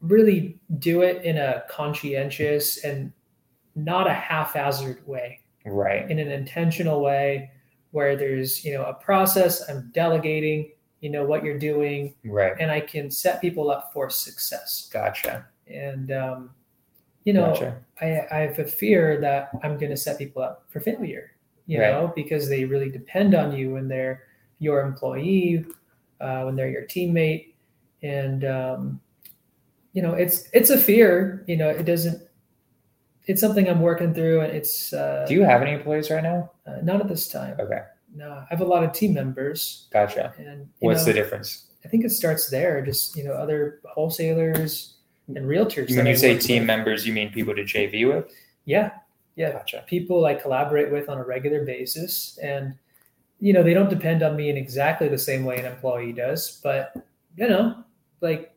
[0.00, 3.12] really do it in a conscientious and
[3.74, 6.10] not a haphazard way, Right.
[6.10, 7.50] in an intentional way
[7.90, 12.54] where there's, you know, a process, I'm delegating, you know, what you're doing, Right.
[12.60, 14.88] and I can set people up for success.
[14.92, 15.46] Gotcha.
[15.66, 16.50] And, um,
[17.24, 17.78] you know, Gotcha.
[18.00, 21.32] I, I have a fear that I'm going to set people up for failure,
[21.66, 21.90] you Right.
[21.90, 24.24] know, because they really depend on you when they're
[24.58, 25.64] your employee,
[26.20, 27.52] uh, when they're your teammate,
[28.02, 29.00] and um,
[29.98, 31.42] you know, it's it's a fear.
[31.48, 32.22] You know, it doesn't.
[33.26, 36.52] It's something I'm working through, and it's uh, Do you have any employees right now?
[36.68, 37.56] uh, not at this time.
[37.58, 37.80] Okay.
[38.14, 40.32] No, I have a lot of team members, Gotcha.
[40.38, 41.64] and What's know, the difference?
[41.84, 42.80] I think it starts there.
[42.86, 44.94] Just you know, other wholesalers
[45.26, 45.88] and realtors.
[45.96, 46.68] When you I say team with.
[46.68, 48.32] members, you mean people to JV with?
[48.66, 48.90] yeah,
[49.34, 49.82] yeah, Gotcha.
[49.88, 52.38] people I collaborate with on a regular basis.
[52.40, 52.74] And,
[53.40, 56.60] you know, they don't depend on me in exactly the same way an employee does,
[56.62, 56.94] but,
[57.36, 57.82] you know,
[58.20, 58.52] like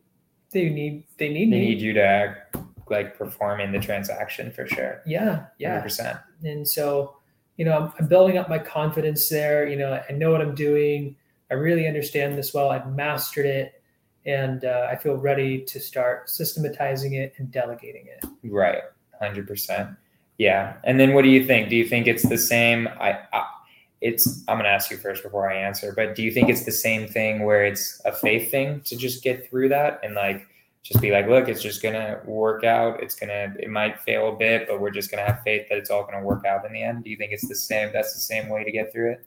[0.52, 1.68] they need, they need They me.
[1.68, 2.56] need you to act,
[2.90, 5.02] like perform in the transaction for sure.
[5.06, 5.46] yeah.
[5.58, 5.82] Yeah.
[5.82, 6.20] 100%.
[6.44, 7.16] And so,
[7.56, 9.66] you know, I'm, I'm building up my confidence there.
[9.66, 11.16] You know, I know what I'm doing.
[11.50, 12.70] I really understand this well.
[12.70, 13.82] I've mastered it.
[14.24, 18.24] And uh, I feel ready to start systematizing it and delegating it.
[18.44, 18.82] Right.
[19.20, 19.96] 100%.
[20.38, 20.74] Yeah.
[20.84, 21.68] And then what do you think?
[21.68, 22.88] Do you think it's the same?
[23.00, 23.44] I, I
[24.02, 26.64] it's I'm going to ask you first before I answer, but do you think it's
[26.64, 30.46] the same thing where it's a faith thing to just get through that and like
[30.82, 33.00] just be like, look, it's just going to work out.
[33.02, 35.66] It's going to it might fail a bit, but we're just going to have faith
[35.68, 37.04] that it's all going to work out in the end.
[37.04, 39.26] Do you think it's the same that's the same way to get through it?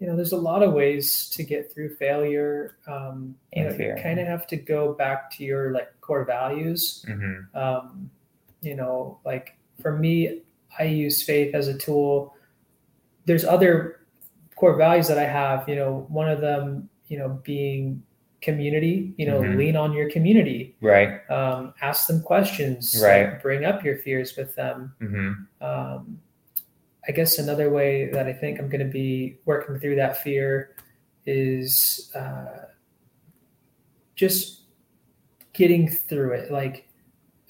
[0.00, 2.76] you know, there's a lot of ways to get through failure.
[2.86, 3.96] Um, you And know, fear.
[3.96, 7.04] you kind of have to go back to your like core values.
[7.08, 7.54] Mhm.
[7.54, 8.10] Um,
[8.60, 10.42] you know, like for me,
[10.78, 12.33] I use faith as a tool.
[13.26, 14.00] There's other
[14.56, 15.68] core values that I have.
[15.68, 18.02] You know, one of them, you know, being
[18.42, 19.14] community.
[19.16, 19.56] You know, Mhm.
[19.56, 20.76] lean on your community.
[20.82, 21.20] Right.
[21.30, 22.94] Um, ask them questions.
[23.02, 23.30] Right.
[23.30, 25.46] like, bring up your fears with them Mhm.
[25.62, 26.20] um,
[27.06, 30.74] I guess another way that I think I'm going to be working through that fear
[31.26, 32.66] is uh,
[34.14, 34.62] just
[35.52, 36.88] getting through it, like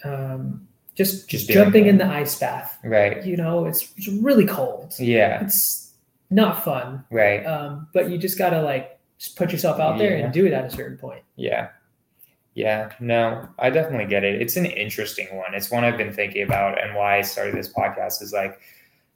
[0.05, 2.79] um, just, Just jumping in the ice bath.
[2.85, 3.25] Right.
[3.25, 4.95] You know, it's, it's really cold.
[4.99, 5.43] Yeah.
[5.45, 5.93] It's
[6.31, 7.45] not fun, Right.
[7.45, 10.25] um, but you just got to like just put yourself out there Yeah.
[10.25, 11.23] and do it at a certain point.
[11.37, 11.69] Yeah.
[12.55, 12.93] Yeah.
[13.01, 14.41] No, I definitely get it.
[14.41, 15.55] It's an interesting one.
[15.55, 18.61] It's one I've been thinking about and why I started this podcast is like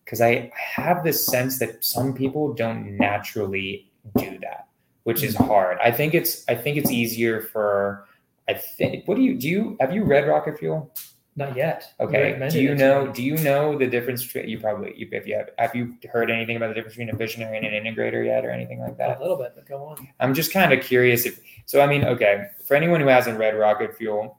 [0.04, 4.66] because I have this sense that some people don't naturally do that,
[5.04, 5.78] which is hard.
[5.84, 8.06] I think it's I think it's easier for
[8.48, 10.90] I think what do you do you have you read Rocket Fuel?
[11.38, 11.94] Not yet.
[12.00, 12.20] Okay.
[12.20, 15.36] recommended Do you know do you know the difference between you probably you, if you
[15.36, 18.44] have have you heard anything about the difference between a visionary and an integrator yet
[18.44, 19.18] or anything like that?
[19.18, 20.08] a little bit, but go on.
[20.18, 21.80] I'm just kind of curious if so.
[21.80, 24.36] I mean, okay, for anyone who hasn't read Rocket Fuel,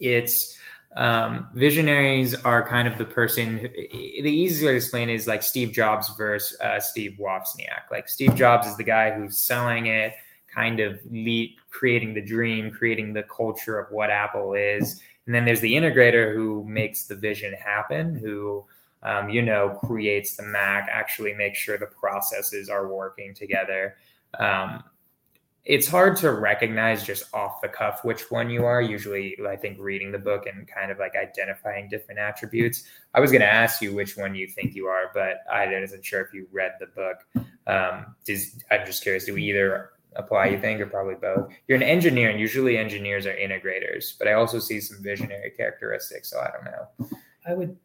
[0.00, 0.58] it's
[0.96, 3.58] um, visionaries are kind of the person.
[3.58, 7.92] Who, the easiest way to explain is like Steve Jobs versus uh, Steve Wozniak.
[7.92, 10.14] Like Steve Jobs is the guy who's selling it,
[10.52, 15.44] kind of lead, creating the dream, creating the culture of what Apple is, and then
[15.44, 18.64] there's the integrator who makes the vision happen, who
[19.02, 23.96] um, you know creates the Mac, actually makes sure the processes are working together.
[24.38, 24.84] Um,
[25.64, 28.82] it's hard to recognize just off the cuff which one you are.
[28.82, 32.84] Usually, I think reading the book and kind of like identifying different attributes.
[33.14, 36.04] I was going to ask you which one you think you are, but I wasn't
[36.04, 37.46] sure if you read the book.
[37.68, 39.24] Um, does, I'm just curious.
[39.24, 40.46] Do we either apply?
[40.46, 41.50] You think, or probably both?
[41.68, 46.30] You're an engineer, and usually engineers are integrators, but I also see some visionary characteristics.
[46.30, 47.18] So I don't know.
[47.46, 47.76] I would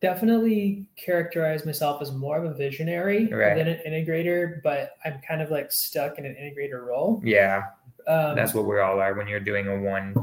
[0.00, 3.54] definitely characterize myself as more of a visionary Right.
[3.54, 7.20] than an integrator, but I'm kind of like stuck in an integrator role.
[7.24, 7.64] Yeah,
[8.06, 10.14] Um, that's what we all are when you're doing a one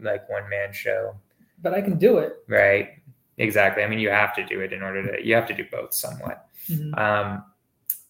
[0.00, 1.14] like one man show,
[1.60, 2.36] but I can do it.
[2.48, 2.90] right?
[3.36, 3.82] Exactly.
[3.82, 5.26] I mean, you have to do it in order to.
[5.26, 6.46] You have to do both somewhat.
[6.68, 6.98] Mhm.
[6.98, 7.44] Um,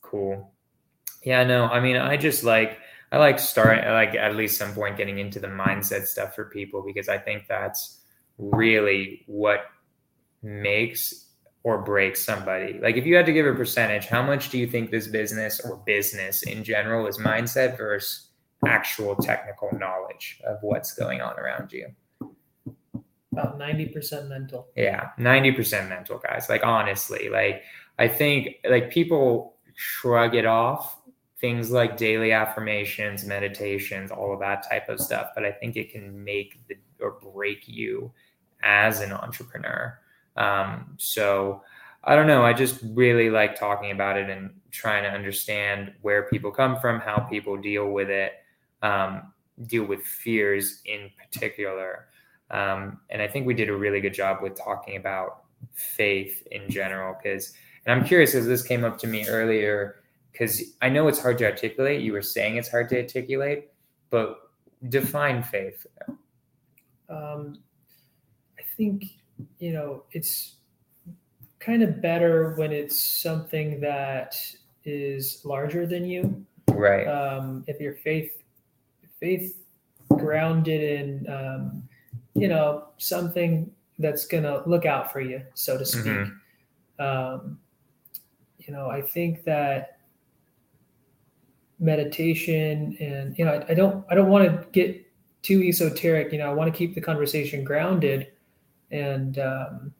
[0.02, 0.49] cool.
[1.22, 2.78] Yeah, no, I mean, I just like
[3.12, 6.82] I like starting like at least some point getting into the mindset stuff for people
[6.82, 8.00] because I think that's
[8.38, 9.60] really what
[10.42, 11.26] makes
[11.62, 12.78] or breaks somebody.
[12.80, 15.60] Like if you had to give a percentage, how much do you think this business
[15.60, 18.28] or business in general is mindset versus
[18.66, 21.88] actual technical knowledge of what's going on around you?
[23.32, 24.68] About 90% mental.
[24.76, 26.48] Yeah, 90% mental guys.
[26.48, 27.62] Like honestly, like
[27.98, 30.99] I think like people shrug it off
[31.40, 35.90] things like daily affirmations, meditations, all of that type of stuff, but I think it
[35.90, 38.12] can make the or break you
[38.62, 39.98] as an entrepreneur.
[40.36, 41.62] Um, so
[42.04, 42.42] I don't know.
[42.42, 47.00] I just really like talking about it and trying to understand where people come from,
[47.00, 48.32] how people deal with it,
[48.82, 49.32] um,
[49.66, 52.06] deal with fears in particular.
[52.50, 56.68] Um, and I think we did a really good job with talking about faith in
[56.70, 57.16] general.
[57.22, 57.52] Because,
[57.86, 59.99] and I'm curious, as this came up to me earlier,
[60.32, 62.02] because I know it's hard to articulate.
[62.02, 63.70] You were saying it's hard to articulate,
[64.10, 64.50] but
[64.88, 65.86] define faith.
[67.08, 67.58] Um,
[68.58, 69.04] I think,
[69.58, 70.56] you know, it's
[71.58, 74.36] kind of better when it's something that
[74.84, 76.46] is larger than you.
[76.68, 77.06] Right.
[77.06, 78.42] Um, if your faith,
[79.18, 79.62] faith
[80.16, 81.88] grounded in, um,
[82.34, 86.04] you know, something that's going to look out for you, so to speak.
[86.06, 86.36] Mhm.
[86.98, 87.60] Um,
[88.58, 89.99] you know, I think that
[91.80, 95.06] meditation and you know I, I don't I don't want to get
[95.42, 96.32] too esoteric.
[96.32, 98.28] You know, I want to keep the conversation grounded,
[98.90, 99.92] and um,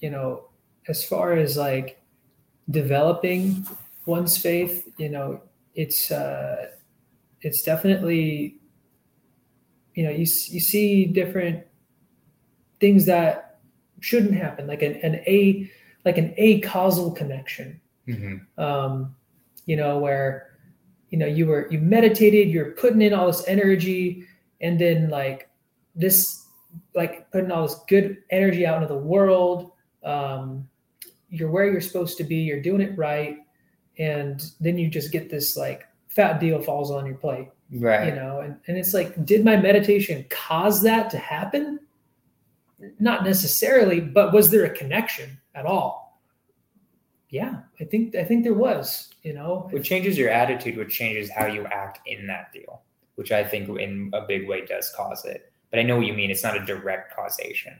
[0.00, 0.48] you know,
[0.88, 2.00] as far as like
[2.70, 3.66] developing
[4.06, 5.42] one's faith, you know,
[5.74, 6.68] it's uh,
[7.42, 8.56] it's definitely
[9.94, 11.64] you know you you see different
[12.80, 13.58] things that
[14.00, 15.70] shouldn't happen, like an, an a
[16.04, 18.46] like an acausal connection Mhm.
[18.56, 19.16] um,
[19.64, 20.55] you know, where
[21.16, 24.24] you know you were you meditated, you're putting in all this energy,
[24.60, 25.48] and then like
[25.94, 26.44] this,
[26.94, 29.72] like putting all this good energy out into the world.
[30.04, 30.68] Um,
[31.30, 32.36] you're where you're supposed to be.
[32.36, 33.38] You're doing it right,
[33.98, 38.08] and then you just get this like fat deal falls on your plate, Right.
[38.08, 38.40] you know.
[38.40, 41.80] And and it's like, did my meditation cause that to happen?
[43.00, 46.05] Not necessarily, but was there a connection at all?
[47.30, 51.28] Yeah i think i think there was you know What changes your attitude, which changes
[51.30, 52.82] how you act in that deal,
[53.16, 55.52] which I think in a big way does cause it.
[55.70, 56.30] But I know what you mean.
[56.30, 57.74] It's not a direct causation.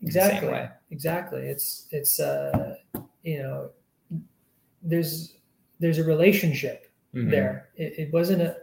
[0.00, 2.74] in the same exactly exactly it's it's uh
[3.22, 3.70] you know
[4.82, 5.36] there's
[5.80, 7.30] there's a relationship Mhm.
[7.30, 8.56] there it, it wasn't a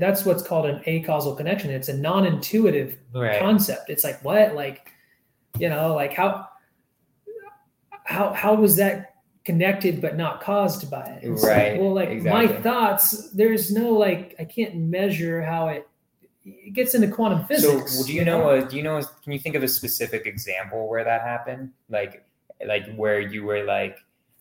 [0.00, 3.38] that's what's called an acausal connection it's a non-intuitive Right.
[3.38, 4.90] concept it's like what like
[5.58, 6.48] you know like how
[8.04, 9.11] how how was that
[9.44, 13.90] connected but not caused by it It's like, Right, well like my thoughts there's no
[13.92, 15.88] like i can't measure how it
[16.44, 18.50] it gets into quantum physics So, do you know?
[18.50, 18.96] A, do you know?
[18.98, 21.70] a- Can you think of a specific example where that happened?
[21.88, 22.24] Like,
[22.66, 23.98] like where you were like,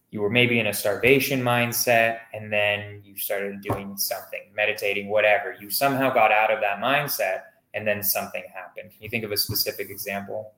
[0.10, 5.56] you were maybe in a starvation mindset, and then you started doing something, meditating, whatever.
[5.60, 7.42] You somehow got out of that mindset,
[7.76, 8.90] and then something happened.
[8.94, 10.54] Can you think of a specific example?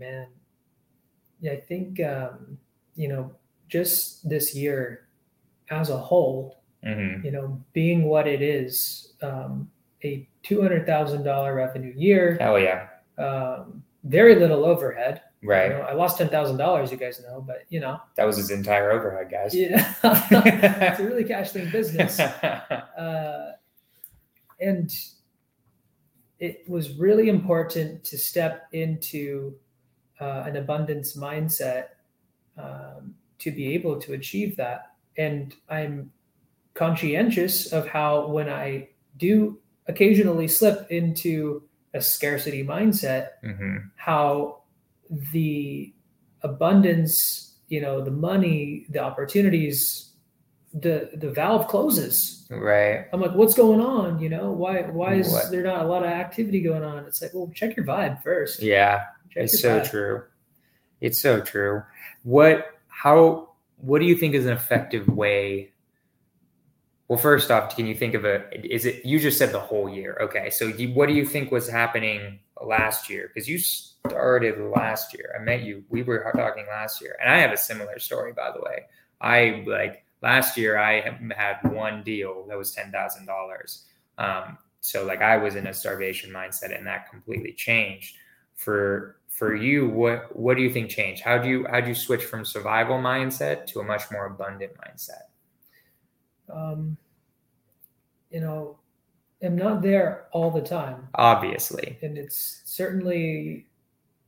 [0.00, 0.26] man
[1.40, 2.58] yeah i think um
[2.96, 3.30] you know
[3.68, 5.08] just this year
[5.70, 9.68] as a whole hmm you know being what it is um
[10.04, 12.86] a $200000 revenue year Hell yeah!
[13.18, 15.70] um very little overhead You Right.
[15.70, 19.30] know, i lost $10000 you guys know but you know That was his entire overhead,
[19.30, 19.54] guys.
[19.54, 22.18] yeah it's a really cash lean business
[23.04, 23.52] uh
[24.60, 24.90] and
[26.38, 29.54] it was really important to step into
[30.20, 31.86] uh, an abundance mindset
[32.56, 34.92] um, to be able to achieve that.
[35.16, 36.10] And I'm
[36.74, 41.62] conscientious of how when I do occasionally slip into
[41.94, 44.60] a scarcity mindset, hmm how
[45.32, 45.92] the
[46.42, 50.12] abundance, you know, the money, the opportunities,
[50.74, 52.46] the the valve closes.
[52.50, 53.06] Right.
[53.12, 54.20] I'm like, what's going on?
[54.20, 55.50] You know, why why is What?
[55.50, 57.04] there not a lot of activity going on?
[57.06, 58.62] It's like, well, check your vibe first.
[58.62, 59.04] Yeah.
[59.30, 59.90] Check It's so vibe.
[59.90, 60.22] true.
[61.00, 61.82] It's so true.
[62.24, 65.70] What how what do you think is an effective way?
[67.06, 69.88] Well, first off, can you think of a is it you just said the whole
[69.88, 70.18] year.
[70.20, 70.50] Okay.
[70.50, 73.30] So you, what do you think was happening last year?
[73.32, 75.32] Because you started last year.
[75.38, 75.84] I met you.
[75.88, 77.16] We were talking last year.
[77.22, 78.86] And I have a similar story, by the way.
[79.20, 83.84] I like last year I had one deal that was ten thousand dollars.
[84.18, 88.16] Um, so like I was in a starvation mindset and that completely changed
[88.56, 91.22] for for you what what do you think changed?
[91.22, 94.72] How do you how do you switch from survival mindset to a much more abundant
[94.76, 95.28] mindset?
[96.52, 96.96] Um,
[98.30, 98.78] you know,
[99.42, 101.08] I'm not there all the time.
[101.14, 101.98] obviously.
[102.02, 103.68] And it's certainly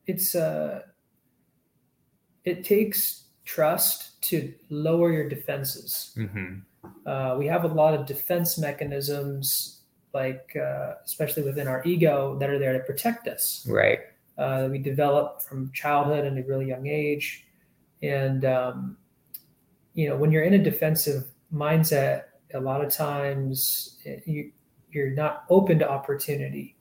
[0.06, 0.82] it's uh
[2.44, 6.12] it takes trust to lower your defenses.
[6.14, 6.60] Hmm
[7.04, 9.82] uh, we have a lot of defense mechanisms
[10.12, 13.66] like uh, especially within our ego that are there to protect us.
[13.68, 14.00] Right
[14.40, 17.46] uh, that we develop from childhood and a really young age
[18.02, 18.96] and um,
[19.94, 21.24] you know when you're in a defensive
[21.54, 22.24] mindset
[22.54, 24.50] a lot of times eh, you
[24.90, 26.76] you're not open to opportunity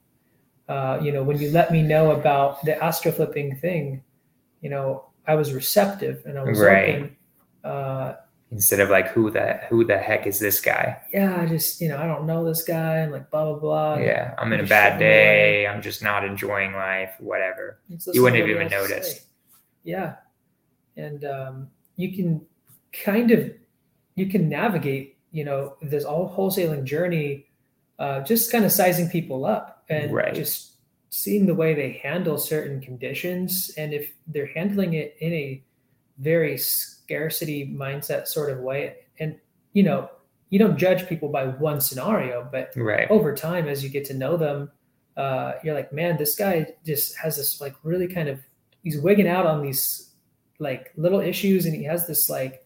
[0.70, 4.02] uh, you know when you let me know about the astro flipping thing
[4.62, 6.96] you know i was receptive and i was Right.
[6.96, 7.16] open
[7.64, 8.14] uh,
[8.52, 10.98] instead of like who the who the heck is this guy?
[11.14, 13.98] Yeah i just you know i don't know this guy and like blah blah blah.
[13.98, 15.00] Yeah i'm in a bad away.
[15.00, 15.68] day.
[15.68, 17.80] I'm just not enjoying life whatever.
[18.14, 19.22] You wouldn't have even noticed.
[19.84, 20.16] Yeah,
[20.98, 22.46] and um, you can
[22.92, 23.52] kind of
[24.16, 27.46] you can navigate, you know, this all wholesaling journey,
[27.98, 30.34] uh, just kind of sizing people up and Right.
[30.36, 30.74] just
[31.12, 35.64] seeing the way they handle certain conditions, and if they're handling it in a
[36.20, 39.38] very scarcity mindset sort of way, and
[39.74, 40.10] you know,
[40.50, 43.10] you don't judge people by one scenario, but right.
[43.10, 44.72] over time as you get to know them
[45.18, 48.40] uh, you're like man this guy just has this like really kind of
[48.84, 50.14] he's wigging out on these
[50.60, 52.66] like little issues and he has this like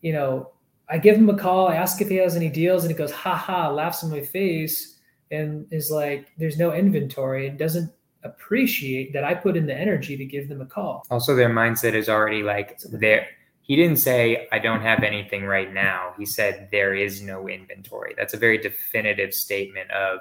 [0.00, 0.50] you know
[0.88, 3.12] i give him a call i ask if he has any deals and he goes
[3.12, 4.94] ha ha laughs in my face
[5.34, 7.48] and is like there's no inventory.
[7.48, 7.92] And doesn't
[8.24, 11.04] appreciate that i put in the energy to give them a call.
[11.10, 13.28] Also their mindset is already like there.
[13.62, 16.14] He didn't say i don't have anything right now.
[16.18, 18.14] He said there is no inventory.
[18.16, 20.20] That's a very definitive statement of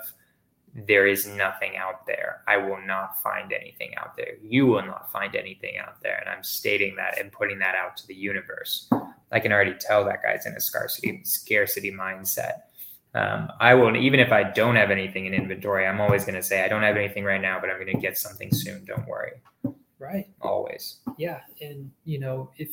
[0.76, 2.42] there is nothing out there.
[2.48, 4.38] I will not find anything out there.
[4.42, 6.18] You will not find anything out there.
[6.20, 8.90] And i'm stating that and putting that out to the universe.
[9.32, 12.73] I can already tell that guy's in a scarcity scarcity mindset
[13.16, 16.44] um, I will, even if I don't have anything in inventory, I'm always going to
[16.44, 18.86] say, I don't have anything right now, but I'm going to get something soon.
[18.86, 19.34] Don't worry.
[20.00, 20.98] right Always.
[21.18, 22.70] yeah and you know if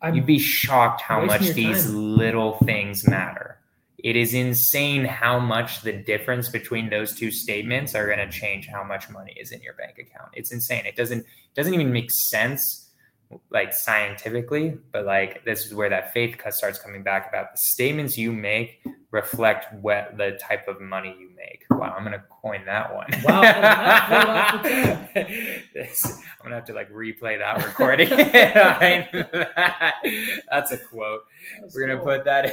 [0.00, 2.16] i'm You'd be shocked how much these time.
[2.16, 3.58] little things matter.
[3.98, 8.66] It is insane how much the difference between those two statements are going to change
[8.66, 10.30] how much money is in your bank account.
[10.34, 10.84] It's insane.
[10.86, 12.90] It doesn't doesn't even make sense
[13.50, 17.58] like scientifically, but like this is where that faith cut starts coming back about the
[17.58, 18.82] statements you make
[19.14, 21.64] reflect what the type of money you make.
[21.70, 23.06] Wow, I'm gonna coin that one.
[23.22, 28.08] Wow, that blew off the This- I'm gonna have to like replay that recording.
[30.50, 31.22] That's a quote.
[31.74, 32.52] We're gonna put that in.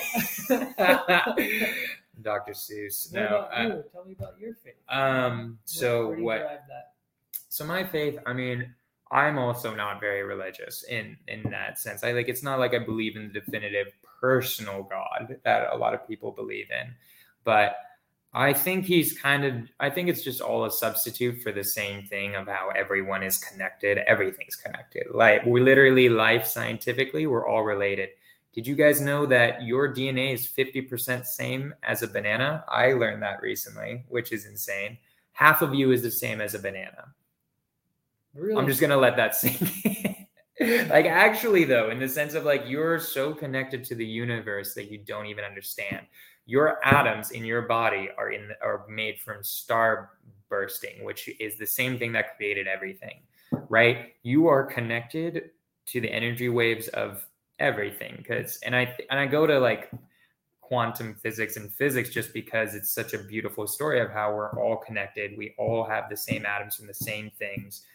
[2.21, 2.51] Dr.
[2.53, 3.11] Seuss.
[3.11, 3.47] What No.
[3.51, 3.83] uh, you?
[3.91, 4.75] Tell me about your faith.
[4.89, 5.57] um.
[5.65, 6.63] So Where what?
[7.49, 8.19] So my faith.
[8.27, 8.73] I mean,
[9.11, 12.03] I'm also not very religious in in that sense.
[12.03, 12.29] I like.
[12.29, 13.87] It's not like I believe in the definitive
[14.21, 16.93] personal God that a lot of people believe in,
[17.43, 17.75] but
[18.33, 19.55] I think he's kind of.
[19.79, 23.37] I think it's just all a substitute for the same thing of how everyone is
[23.37, 23.97] connected.
[24.07, 25.07] Everything's connected.
[25.13, 28.09] Like we literally, life scientifically, we're all related.
[28.53, 32.65] Did you guys know that your DNA is 50% same as a banana?
[32.67, 34.97] I learned that recently, which is insane.
[35.31, 37.13] Half of you is the same as a banana.
[38.33, 38.57] Really?
[38.57, 39.61] I'm just gonna let that sink.
[39.85, 40.15] in.
[40.89, 44.91] like actually though, in the sense of like you're so connected to the universe that
[44.91, 46.05] you don't even understand.
[46.45, 50.11] Your atoms in your body are in are made from star
[50.49, 53.21] bursting, which is the same thing that created everything.
[53.69, 54.13] Right?
[54.23, 55.51] You are connected
[55.87, 57.25] to the energy waves of
[57.59, 59.91] everything because and I and I go to like
[60.61, 64.77] quantum physics and physics just because it's such a beautiful story of how we're all
[64.77, 65.37] connected.
[65.37, 67.85] We all have the same atoms from the same things.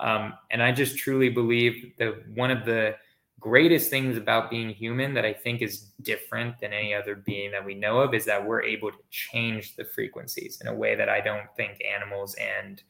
[0.00, 2.96] Um, and I just truly believe that one of the
[3.40, 7.64] greatest things about being human that I think is different than any other being that
[7.64, 11.08] we know of is that we're able to change the frequencies in a way that
[11.08, 12.82] I don't think animals and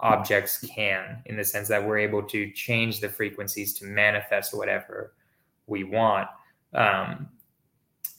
[0.00, 5.14] objects can, in the sense that we're able to change the frequencies to manifest whatever
[5.66, 6.28] we want.
[6.74, 7.28] Um,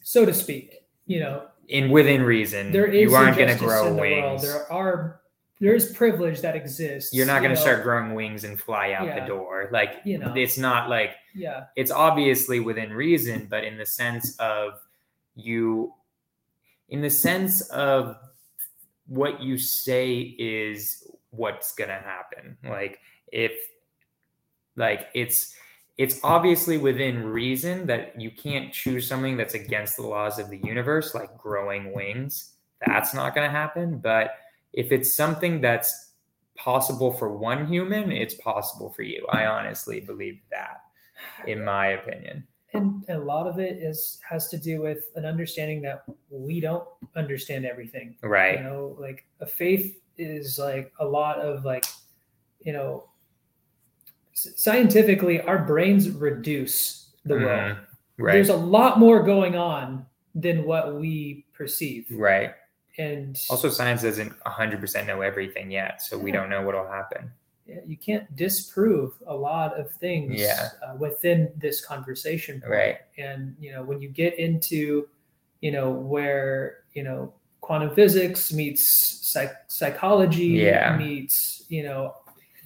[0.04, 3.88] so to speak, you know, in within reason, there is you aren't going to grow
[3.88, 4.32] in the world.
[4.32, 4.42] wings.
[4.42, 5.19] There are
[5.60, 7.14] there is privilege that exists.
[7.14, 7.62] You're not going to know.
[7.62, 9.20] start growing wings and fly out Yeah.
[9.20, 9.70] the door.
[9.72, 10.34] Like You know.
[10.36, 14.80] it's not like Yeah, it's obviously within reason, but in the sense of
[15.36, 15.94] you,
[16.90, 18.16] in the sense of
[19.08, 22.58] what you say is what's going to happen.
[22.64, 23.00] Like
[23.32, 23.52] if,
[24.76, 25.54] like it's,
[25.98, 30.58] it's obviously within reason that you can't choose something that's against the laws of the
[30.58, 32.54] universe, like growing wings.
[32.88, 33.98] That's not going to happen.
[34.00, 34.32] But
[34.74, 36.12] if it's something that's
[36.56, 39.26] possible for one human, it's possible for you.
[39.32, 40.82] I honestly believe that
[41.48, 42.46] in my opinion.
[42.74, 46.88] and, a lot of it is has to do with an understanding that we don't
[47.16, 48.16] understand everything.
[48.22, 48.60] Right.
[48.60, 51.86] You know, like a faith is like a lot of like,
[52.62, 53.06] you know,
[54.34, 57.76] scientifically, our brains reduce the world.
[57.76, 57.80] Mhm.
[58.18, 58.34] Right.
[58.34, 60.06] There's a lot more going on
[60.36, 62.54] than what we perceive, right.
[62.98, 67.32] And Also, science doesn't 100% know everything yet, so we don't know what'll happen.
[67.66, 70.70] yeah, you can't disprove a lot of things Yeah.
[70.84, 72.72] uh, within this conversation point.
[72.72, 72.98] Right.
[73.18, 75.08] and you know when you get into
[75.62, 77.32] you know where you know
[77.62, 78.84] quantum physics meets
[79.32, 80.98] psych- psychology Yeah.
[80.98, 82.16] meets you know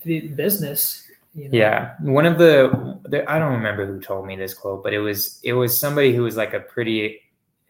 [0.04, 1.06] the business
[1.36, 1.96] you know, Yeah.
[2.00, 2.56] One of the,
[3.06, 6.14] the I don't remember who told me this quote, but it was it was somebody
[6.16, 7.22] who was like a pretty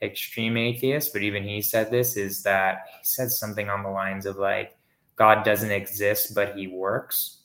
[0.04, 4.26] extreme atheist, but even he said this is that he said something on the lines
[4.26, 4.78] of like
[5.16, 7.42] God doesn't exist, but he works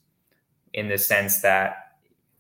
[0.75, 1.93] in the sense that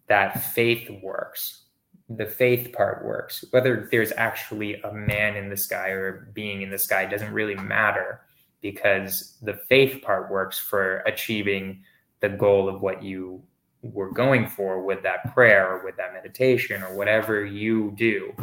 [0.08, 1.64] that faith works.
[2.08, 3.44] The faith part works.
[3.50, 7.32] Whether there's actually a man in the sky or a being in the sky doesn't
[7.32, 8.22] really matter
[8.62, 11.82] because the faith part works for achieving
[12.20, 13.42] the goal of what you
[13.82, 18.34] were going for with that prayer or with that meditation or whatever you do.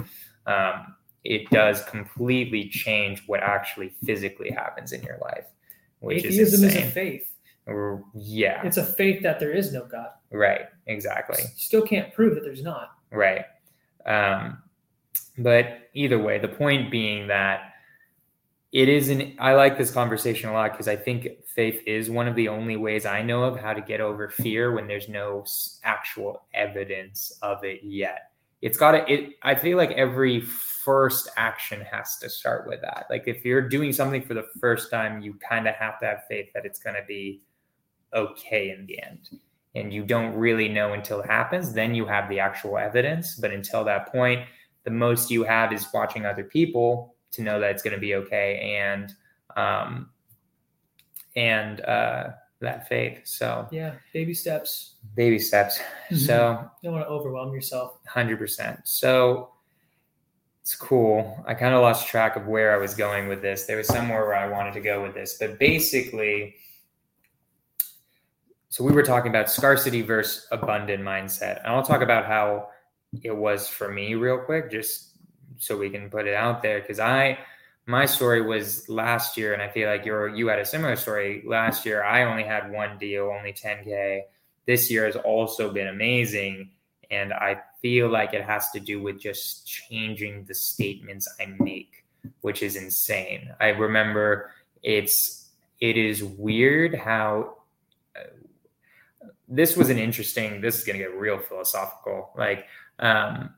[0.45, 0.95] Um,
[1.25, 5.45] it does completely change what actually physically happens in your life,
[5.99, 7.31] which atheism is is, a faith
[8.13, 11.41] yeah, it's a faith that there is no god right, exactly.
[11.41, 13.45] you still can't prove that there's not Right.
[14.05, 14.61] Um,
[15.37, 17.73] but either way, the point being that
[18.71, 22.27] it is an, I like this conversation a lot because I think faith is one
[22.27, 25.45] of the only ways I know of how to get over fear when there's no
[25.83, 28.31] actual evidence of it yet.
[28.65, 33.05] It's got to, it, I feel like every first action has to start with that.
[33.11, 36.23] Like if you're doing something for the first time, you kind of have to have
[36.27, 37.43] faith that it's going to be
[38.11, 39.29] okay in the end
[39.75, 43.35] and you don't really know until it happens, then you have the actual evidence.
[43.35, 44.47] But until that point,
[44.83, 48.15] the most you have is watching other people to know that it's going to be
[48.15, 49.13] okay and
[49.55, 50.09] um,
[51.35, 52.29] and uh,
[52.61, 53.21] that faith.
[53.25, 55.79] So yeah baby steps baby steps.
[56.15, 58.79] So you don't want to overwhelm yourself hundred percent.
[58.83, 59.51] So
[60.65, 61.43] it's cool.
[61.45, 63.65] I kind of lost track of where I was going with this.
[63.65, 66.55] There was somewhere where I wanted to go with this, but basically,
[68.69, 72.69] so we were talking about scarcity versus abundant mindset, and I'll talk about how
[73.21, 75.11] it was for me real quick, just
[75.59, 76.81] so we can put it out there.
[76.81, 77.37] Because I,
[77.85, 81.43] my story was last year, and I feel like you're you had a similar story
[81.45, 82.03] last year.
[82.03, 84.21] I only had one deal, only 10k.
[84.65, 86.71] This year has also been amazing
[87.11, 92.05] and I feel like it has to do with just changing the statements I make,
[92.41, 93.49] which is insane.
[93.59, 94.51] I remember
[94.83, 97.57] it's it is weird how
[98.15, 98.23] uh,
[99.47, 100.61] this was an interesting.
[100.61, 102.31] This is going to get real philosophical.
[102.37, 102.65] Like,
[102.99, 103.53] um,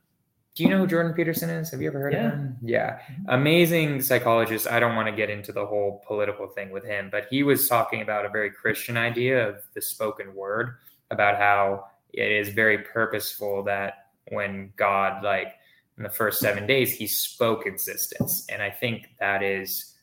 [0.58, 1.70] do you know who Jordan Peterson is?
[1.70, 2.28] Have you ever heard Yeah.
[2.28, 2.58] of him?
[2.64, 3.30] Yeah, mm-hmm.
[3.30, 4.66] amazing psychologist.
[4.68, 7.68] I don't want to get into the whole political thing with him, but he was
[7.68, 10.78] talking about a very Christian idea of the spoken word
[11.12, 15.54] about how it is very purposeful that when God, like
[15.98, 18.48] in the first seven days, he spoke existence.
[18.50, 19.94] And I think that is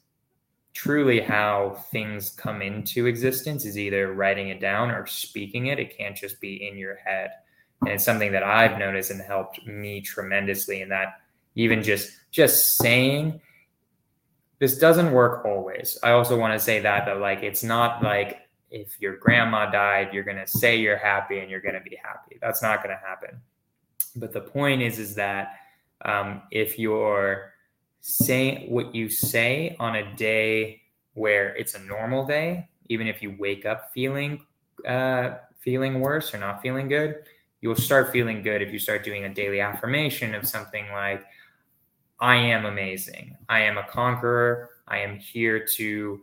[0.72, 5.80] truly how things come into existence is either writing it down or speaking it.
[5.80, 7.30] It can't just be in your head.
[7.82, 11.20] And it's something that I've noticed and helped me tremendously in that
[11.54, 13.40] even just just saying
[14.58, 15.98] this doesn't work always.
[16.02, 20.08] I also want to say that that like it's not like if your grandma died,
[20.12, 22.38] you're going to say you're happy and you're going to be happy.
[22.40, 23.40] That's not going to happen.
[24.16, 25.56] But the point is, is that
[26.04, 27.52] um, if you're
[28.00, 30.82] say what you say on a day
[31.14, 34.44] where it's a normal day, even if you wake up feeling
[34.86, 37.24] uh, feeling worse or not feeling good,
[37.64, 41.24] you'll start feeling good if you start doing a daily affirmation of something like,
[42.20, 43.38] I am amazing.
[43.48, 44.68] I am a conqueror.
[44.86, 46.20] I am here to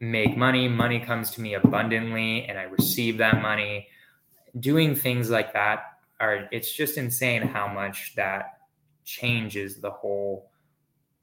[0.00, 0.66] make money.
[0.66, 3.88] Money comes to me abundantly and I receive that money.
[4.58, 5.80] Doing things like that
[6.18, 8.60] are, it's just insane how much that
[9.04, 10.50] changes the whole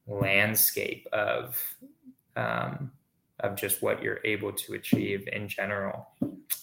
[0.06, 1.60] landscape of,
[2.36, 2.92] um,
[3.40, 6.10] of just what you're able to achieve in general.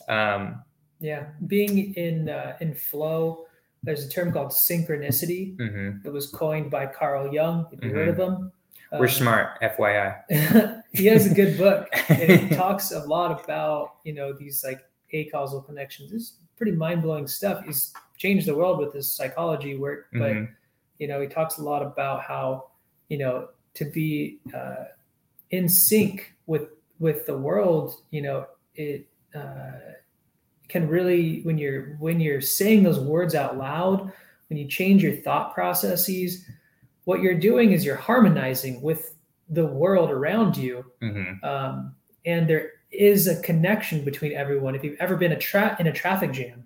[0.09, 0.63] Um,
[1.01, 3.45] yeah, being in uh, in flow.
[3.85, 5.57] There's a term called synchronicity.
[5.57, 6.05] mhm.
[6.05, 7.67] It was coined by Carl Jung.
[7.71, 8.51] Have you heard of him?
[8.91, 10.83] We're Um, smart, FYI.
[10.93, 14.81] he has a good book, and it talks a lot about you know these like
[15.13, 16.13] acausal connections.
[16.13, 17.65] It's pretty mind blowing stuff.
[17.65, 20.49] He's changed the world with his psychology work, but Mhm.
[20.99, 22.71] you know he talks a lot about how
[23.09, 24.87] you know to be uh,
[25.51, 28.03] in sync with with the world.
[28.11, 29.07] You know it.
[29.35, 29.71] Uh,
[30.69, 34.13] can really when you're when you're saying those words out loud
[34.49, 36.45] when you change your thought processes
[37.05, 39.15] what you're doing is you're harmonizing with
[39.49, 40.85] the world around you.
[41.03, 41.43] Mhm.
[41.43, 41.95] um,
[42.27, 44.75] and there is a connection between everyone.
[44.75, 46.65] If you've ever been a tra- in a traffic jam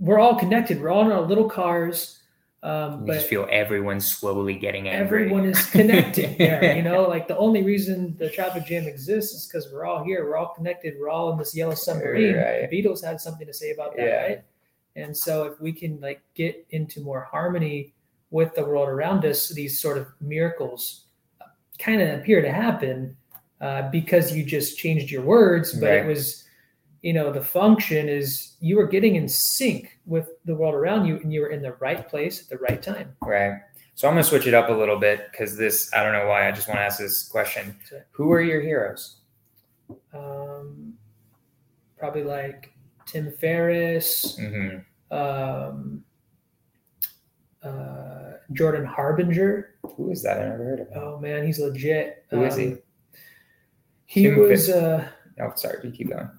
[0.00, 0.80] we're all connected.
[0.80, 2.18] We're all in our little cars
[2.64, 5.24] um, but just feel everyone slowly getting angry.
[5.24, 9.46] everyone is connected there you know like the only reason the traffic jam exists is
[9.46, 12.68] because we're all here we're all connected we're all in this yellow submarine Right.
[12.68, 14.22] the beatles had something to say about that Yeah.
[14.22, 14.42] right
[14.96, 17.92] and so if we can like get into more harmony
[18.30, 21.04] with the world around us these sort of miracles
[21.78, 23.16] kind of appear to happen
[23.60, 25.98] uh, because you just changed your words but Right.
[26.04, 26.43] it was
[27.04, 31.18] you know the function is you were getting in sync with the world around you
[31.18, 33.60] and you were in the right place at the right time Right.
[33.94, 36.48] So I'm gonna switch it up a little bit because this I don't know why
[36.48, 37.76] I just want to ask this question.
[38.12, 39.20] Who are your heroes?
[40.14, 40.94] um,
[41.98, 42.72] probably like
[43.06, 44.78] Tim Ferriss, hmm
[45.10, 46.02] um,
[47.62, 49.76] uh, Jordan Harbinger.
[49.96, 50.40] Who is that?
[50.40, 50.98] I never heard of him.
[51.00, 52.24] Oh man, he's legit.
[52.30, 52.66] Who is he?
[52.68, 52.78] Um,
[54.06, 55.06] He Tim was uh,
[55.40, 55.78] Oh, sorry.
[55.84, 56.30] You keep going.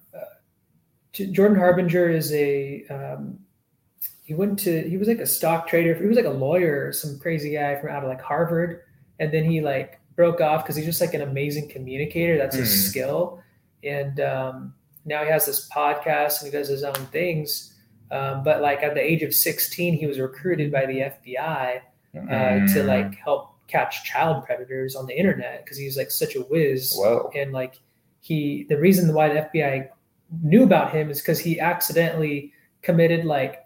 [1.24, 3.38] Jordan Harbinger is a um,
[4.24, 5.94] he went to he was like a stock trader.
[5.94, 8.82] He was like a lawyer, some crazy guy from out of like Harvard,
[9.20, 12.36] and then he like broke off because he's just like an amazing communicator.
[12.38, 12.88] That's his Mhm.
[12.90, 13.42] skill,
[13.84, 17.72] and um, now he has this podcast and he does his own things.
[18.10, 21.80] Um, but like at the age of 16, he was recruited by the FBI
[22.16, 22.86] uh, to Mm.
[22.86, 27.30] like help catch child predators on the internet because he's like such a whiz Whoa.
[27.34, 27.74] and like
[28.20, 29.88] he the reason why the FBI
[30.42, 32.52] knew about him is because he accidentally
[32.82, 33.62] committed like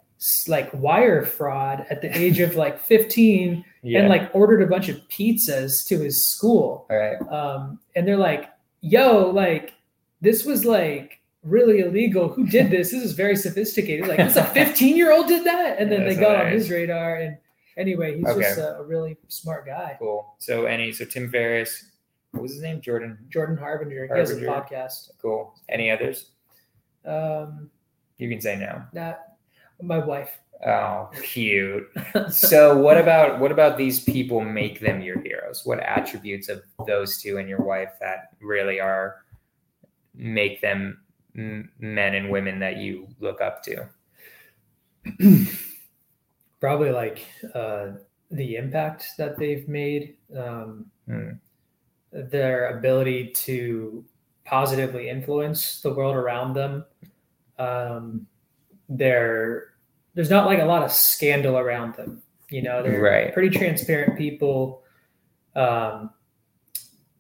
[0.49, 4.01] like wire fraud at the age of like 15 Yeah.
[4.01, 7.21] and like ordered a bunch of pizzas to his school All right.
[7.33, 8.51] um and they're like
[8.83, 9.73] yo like
[10.21, 14.45] this was like really illegal who did this this is very sophisticated like this a
[14.55, 17.39] 15 year old did that and then Yeah, they got on his radar and
[17.79, 18.43] anyway he's Okay.
[18.43, 20.35] just a, a really smart guy Cool.
[20.39, 21.87] So any so Tim Ferriss.
[22.33, 22.83] What was his name?
[22.83, 23.17] Jordan.
[23.31, 24.53] jordan harbinger he has a Harbinger.
[24.71, 25.55] podcast Cool.
[25.71, 26.33] Any others?
[27.05, 27.71] Um
[28.19, 28.83] You can say no.
[28.93, 29.37] that
[29.83, 31.89] my wife Oh, cute.
[32.31, 35.63] so what about what about these people make them your heroes?
[35.65, 39.25] What attributes of those two and your wife that really are
[40.15, 41.01] make them
[41.35, 43.89] m- men and women that you look up to?
[46.61, 47.25] probably like
[47.55, 47.93] uh,
[48.31, 51.31] the impact that they've made, um, Hmm.
[52.13, 54.05] their ability to
[54.51, 56.85] positively influence the world around them.
[57.59, 58.27] Um,
[58.89, 59.75] they're,
[60.15, 62.21] there's not like a lot of scandal around them.
[62.51, 63.33] You know, they're Right.
[63.33, 64.83] pretty transparent people.
[65.55, 66.11] Um,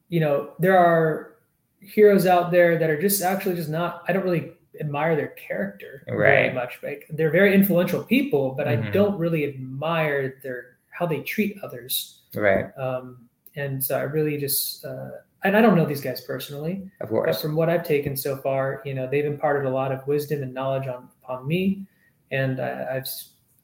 [0.09, 1.37] you know, there are
[1.81, 4.03] heroes out there that are just actually just not.
[4.09, 6.55] I don't really admire their character very Right.
[6.55, 6.81] much.
[6.83, 8.93] Like they're very influential people, but I Mhm.
[8.93, 12.22] don't really admire their how they treat others.
[12.35, 12.76] Right.
[12.76, 15.11] Um, and so I really just uh,
[15.45, 17.41] and I don't know these guys personally, Of but course.
[17.43, 20.53] from what I've taken so far, you know, they've imparted a lot of wisdom and
[20.53, 21.86] knowledge on upon me,
[22.30, 23.09] and I, I've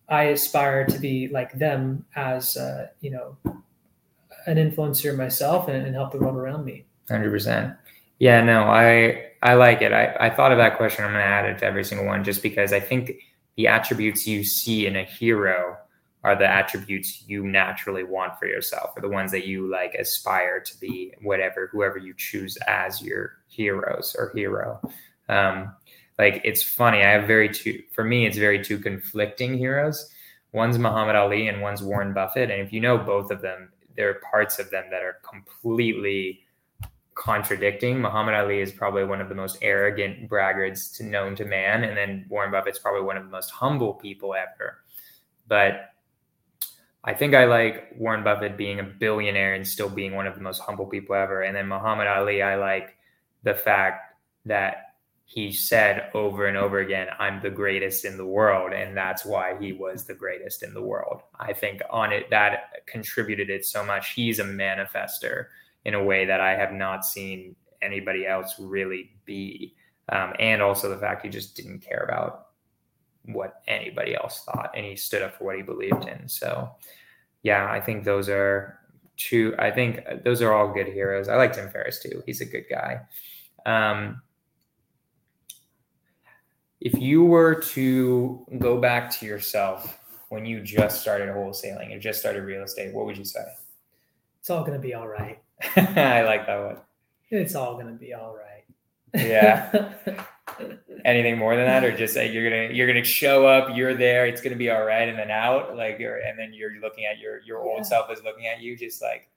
[0.08, 3.36] I aspire to be like them as uh, you know
[4.46, 6.86] an influencer myself and, and help the world around me.
[7.08, 7.74] Hundred percent.
[8.18, 9.92] Yeah, no, I I like it.
[9.92, 11.04] I, I thought of that question.
[11.04, 13.12] I'm gonna add it to every single one just because I think
[13.56, 15.76] the attributes you see in a hero
[16.26, 20.58] are the attributes you naturally want for yourself, or the ones that you like aspire
[20.58, 24.80] to be, whatever, whoever you choose as your heroes or hero.
[25.28, 25.72] Um,
[26.18, 26.98] like it's funny.
[26.98, 30.10] I have very two for me, it's very two conflicting heroes.
[30.50, 32.50] One's Muhammad Ali and one's Warren Buffett.
[32.50, 36.40] And if you know both of them, there are parts of them that are completely
[37.14, 38.00] contradicting.
[38.00, 41.96] Muhammad Ali is probably one of the most arrogant braggarts to known to man, and
[41.96, 44.78] then Warren Buffett's probably one of the most humble people ever.
[45.46, 45.92] But
[47.06, 50.40] I think I like Warren Buffett being a billionaire and still being one of the
[50.40, 51.42] most humble people ever.
[51.42, 52.96] And then Muhammad Ali, I like
[53.44, 54.94] the fact that
[55.24, 58.72] he said over and over again, I'm the greatest in the world.
[58.72, 61.22] And that's why he was the greatest in the world.
[61.38, 64.12] I think on it, that contributed it so much.
[64.12, 65.46] He's a manifester
[65.84, 69.74] in a way that I have not seen anybody else really be.
[70.08, 72.45] Um, and also the fact he just didn't care about
[73.26, 76.28] what anybody else thought and he stood up for what he believed in.
[76.28, 76.70] So,
[77.42, 78.78] yeah, I think those are
[79.16, 79.54] two.
[79.58, 81.28] I think those are all good heroes.
[81.28, 82.22] I like Tim Ferriss too.
[82.26, 83.00] He's a good guy.
[83.64, 84.22] Um,
[86.80, 89.98] if you were to go back to yourself
[90.28, 93.44] when you just started wholesaling and just started real estate, what would you say?
[94.40, 95.40] It's all going to be all right.
[95.76, 96.76] I like that one.
[97.30, 98.64] It's all going to be all right.
[99.14, 99.92] Yeah.
[101.06, 104.26] Anything more than that, or just say you're gonna you're gonna show up, you're there,
[104.26, 107.20] it's gonna be all right, and then out, like you're, and then you're looking at
[107.20, 107.84] your your old yeah.
[107.84, 109.28] self is looking at you, just like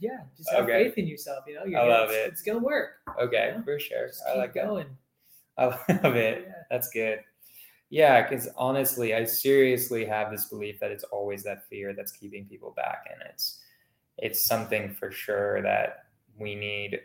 [0.00, 0.82] yeah, just have okay.
[0.84, 1.44] faith in yourself.
[1.46, 2.32] You know, you're I love it's, it.
[2.32, 2.94] It's gonna work.
[3.20, 3.64] Okay, you know?
[3.64, 4.08] for sure.
[4.08, 4.88] Just I like going.
[5.56, 5.78] That.
[5.88, 6.44] I love it.
[6.44, 6.54] Yeah.
[6.70, 7.20] That's good.
[7.88, 12.46] Yeah, because honestly, I seriously have this belief that it's always that fear that's keeping
[12.46, 13.60] people back, and it's
[14.18, 16.06] it's something for sure that
[16.36, 17.00] we need.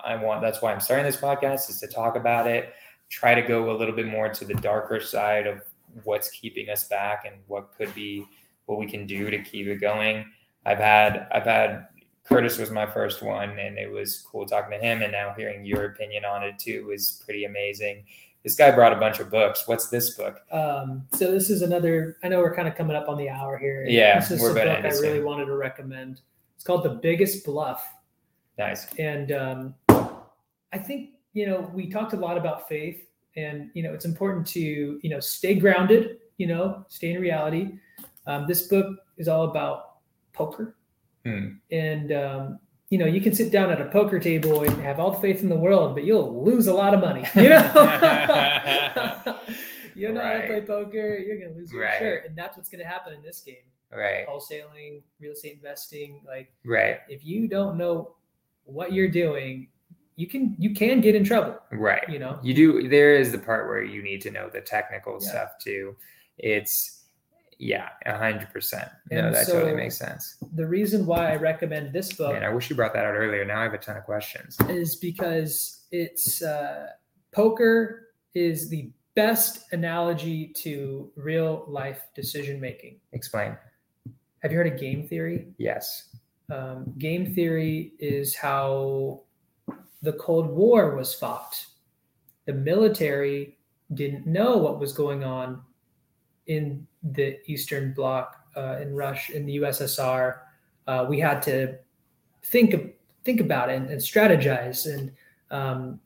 [0.00, 0.42] I want.
[0.42, 2.74] That's why I'm starting this podcast is to talk about it.
[3.10, 5.62] Try to go a little bit more to the darker side of
[6.02, 8.26] what's keeping us back and what could be
[8.66, 10.24] what we can do to keep it going.
[10.66, 11.88] I've had I've had
[12.24, 15.02] Curtis was my first one, and it was cool talking to him.
[15.02, 18.04] And now hearing your opinion on it too was pretty amazing.
[18.42, 19.66] This guy brought a bunch of books.
[19.66, 20.40] What's this book?
[20.50, 22.16] Um, so this is another.
[22.22, 23.86] I know we're kind of coming up on the hour here.
[23.86, 26.20] Yeah, this is a book I really wanted to recommend.
[26.56, 27.86] It's called The Biggest Bluff.
[28.58, 28.86] Nice.
[28.94, 33.06] And um, I think you know we talked a lot about faith,
[33.36, 34.60] and you know it's important to
[35.02, 36.18] you know stay grounded.
[36.38, 37.78] You know, stay in reality.
[38.26, 39.98] Um, this book is all about
[40.32, 40.74] poker
[41.24, 41.54] Hmm.
[41.70, 42.58] And um,
[42.90, 45.40] you know, you can sit down at a poker table and have all the faith
[45.42, 47.24] in the world, but you'll lose a lot of money.
[47.34, 47.58] You know,
[49.94, 50.34] you know right.
[50.34, 51.98] how to play poker, you're gonna lose your right.
[51.98, 53.56] shirt, and that's what's gonna happen in this game.
[53.90, 54.26] Right.
[54.26, 56.98] Wholesaling, real estate investing, like right.
[57.08, 58.16] If you don't know
[58.64, 59.68] what you're doing,
[60.16, 61.58] you can you can get in trouble.
[61.72, 62.08] Right.
[62.08, 62.88] You know, you do.
[62.88, 65.28] There is the part where you need to know the technical yeah.
[65.28, 65.96] stuff too.
[66.38, 67.02] It's
[67.58, 68.88] yeah, a hundred percent.
[69.10, 70.36] No, that so totally makes sense.
[70.54, 73.44] The reason why I recommend this book, man, I wish you brought that out earlier.
[73.44, 74.56] Now I have a ton of questions.
[74.68, 76.88] Is because it's uh,
[77.32, 82.98] poker is the best analogy to real life decision making.
[83.12, 83.56] Explain.
[84.42, 85.46] Have you heard of game theory?
[85.58, 86.16] Yes.
[86.50, 89.22] Um, game theory is how
[90.04, 91.64] the Cold War was fought.
[92.46, 93.56] The military
[93.94, 95.62] didn't know what was going on
[96.46, 100.38] in the Eastern Bloc uh, in Russia in the USSR,
[100.86, 101.78] uh, we had to
[102.44, 102.74] think
[103.24, 104.92] think about it and, and strategize.
[104.92, 105.12] And
[105.50, 106.00] um,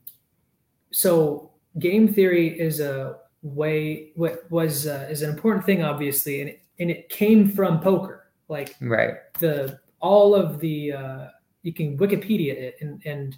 [0.92, 6.50] so, game theory is a way what was uh, is an important thing, obviously, and
[6.50, 8.30] it, and it came from poker.
[8.48, 11.26] Like right, the all of the uh,
[11.62, 13.36] you can Wikipedia it and and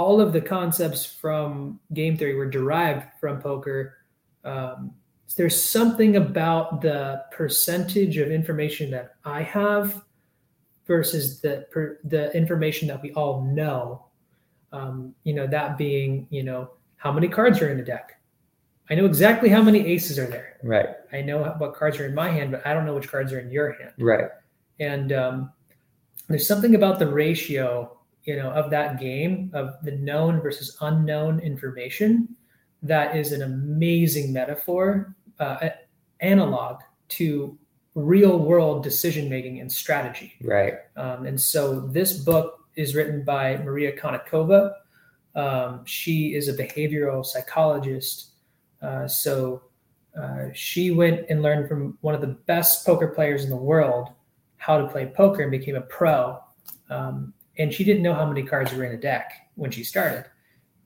[0.00, 3.98] all of the concepts from game theory were derived from poker.
[4.44, 4.94] Um,
[5.36, 10.02] there's something about the percentage of information that I have
[10.86, 14.06] versus the per, the information that we all know.
[14.72, 18.18] Um, you know, that being, you know, how many cards are in the deck.
[18.88, 20.56] I know exactly how many aces are there.
[20.62, 20.88] Right.
[21.12, 23.40] I know what cards are in my hand, but I don't know which cards are
[23.40, 23.92] in your hand.
[23.98, 24.28] Right.
[24.78, 25.52] And um,
[26.28, 31.40] there's something about the ratio, you know, of that game of the known versus unknown
[31.40, 32.36] information
[32.82, 35.70] that is an amazing metaphor uh,
[36.20, 37.58] analog to
[37.94, 40.34] real world decision making and strategy.
[40.42, 40.74] Right.
[40.96, 44.74] Um, and so this book is written by Maria Konnikova.
[45.34, 48.30] Um, she is a behavioral psychologist.
[48.80, 49.62] Uh, so
[50.20, 54.10] uh, she went and learned from one of the best poker players in the world
[54.56, 56.38] how to play poker and became a pro.
[56.90, 60.24] Um, and she didn't know how many cards were in a deck when she started.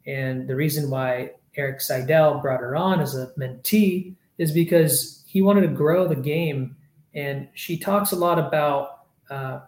[0.07, 5.41] And the reason why Erik Seidel brought her on as a mentee is because he
[5.41, 6.77] wanted to grow the game.
[7.15, 9.61] And she talks a lot about uh,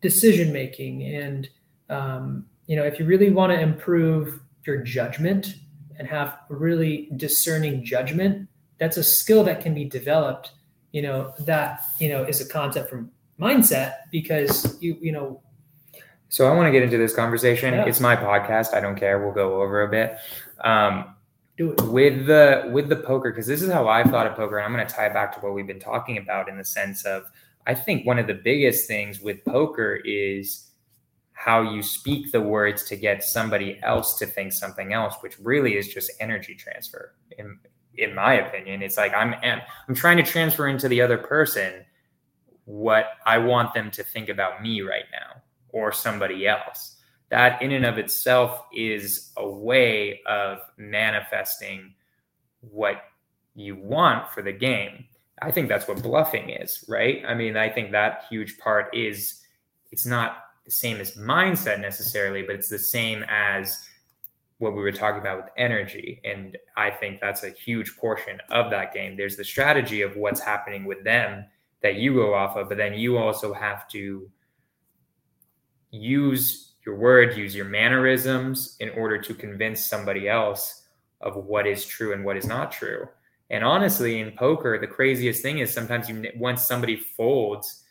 [0.00, 1.02] decision making.
[1.02, 1.46] And,
[1.90, 5.56] um, you know, if you really want to improve your judgment
[5.98, 8.48] and have really discerning judgment,
[8.78, 10.52] that's a skill that can be developed.
[10.92, 15.40] You know, that, you know, is a concept from mindset because you you know
[16.28, 17.74] So I want to get into this conversation.
[17.74, 17.86] Yeah.
[17.86, 18.74] It's my podcast.
[18.74, 19.24] I don't care.
[19.24, 20.16] We'll go over a bit.
[20.62, 21.14] Um,
[21.56, 21.80] do it.
[21.82, 24.72] with the with the poker because this is how I thought of poker, and I'm
[24.72, 27.24] going to tie it back to what we've been talking about in the sense of
[27.66, 30.70] I think one of the biggest things with poker is
[31.32, 35.76] how you speak the words to get somebody else to think something else, which really
[35.76, 37.14] is just energy transfer.
[37.38, 37.58] In
[37.94, 41.84] in my opinion, it's like I'm I'm trying to transfer into the other person
[42.66, 45.37] what I want them to think about me right now
[45.72, 46.98] or somebody else
[47.30, 51.94] that in and of itself is a way of manifesting
[52.60, 53.02] what
[53.54, 55.04] you want for the game.
[55.42, 57.22] I think that's what bluffing is, right?
[57.26, 59.42] I mean, I think that huge part is
[59.92, 63.88] it's not the same as mindset necessarily, but it's the same as
[64.58, 66.20] what we were talking about with energy.
[66.24, 69.16] And I think that's a huge portion of that game.
[69.16, 71.44] There's the strategy of what's happening with them
[71.82, 74.28] that you go off of, but then you also have to
[75.90, 80.84] use your word, use your mannerisms in order to convince somebody else
[81.20, 83.08] of what is true and what is not true.
[83.50, 87.84] And honestly, in poker, the craziest thing is sometimes you once somebody folds,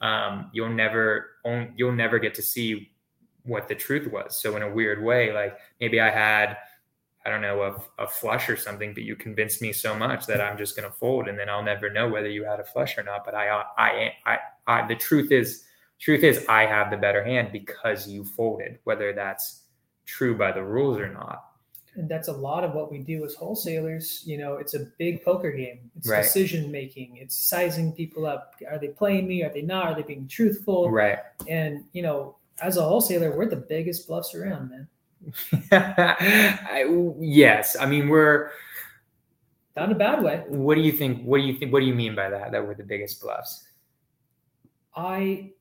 [0.00, 2.90] um, you'll never own, you'll never get to see
[3.44, 4.40] what the truth was.
[4.40, 6.56] So in a weird way, like maybe I had,
[7.24, 10.40] I don't know, a, a flush or something, but you convinced me so much that
[10.40, 12.98] I'm just going to fold, and then I'll never know whether you had a flush
[12.98, 13.24] or not.
[13.24, 15.64] But I, I, I, I, the truth is,
[16.02, 19.62] truth is, I have the better hand because you folded, whether that's
[20.04, 21.44] true by the rules or not.
[21.94, 24.22] And that's a lot of what we do as wholesalers.
[24.26, 25.90] You know, it's a big poker game.
[25.96, 26.22] It's Right.
[26.22, 27.18] decision making.
[27.18, 28.54] It's sizing people up.
[28.68, 29.42] Are they playing me?
[29.44, 29.86] Are they not?
[29.86, 30.90] Are they being truthful?
[30.90, 31.18] Right.
[31.48, 34.88] And you know, as a wholesaler, we're the biggest bluffs around, man.
[35.72, 37.76] I, yes.
[37.78, 38.50] I mean, we're.
[39.76, 40.44] Not in a bad way.
[40.48, 41.22] What do you think?
[41.24, 41.72] What do you think?
[41.72, 42.52] What do you mean by that?
[42.52, 43.68] That we're the biggest bluffs?
[44.96, 45.52] I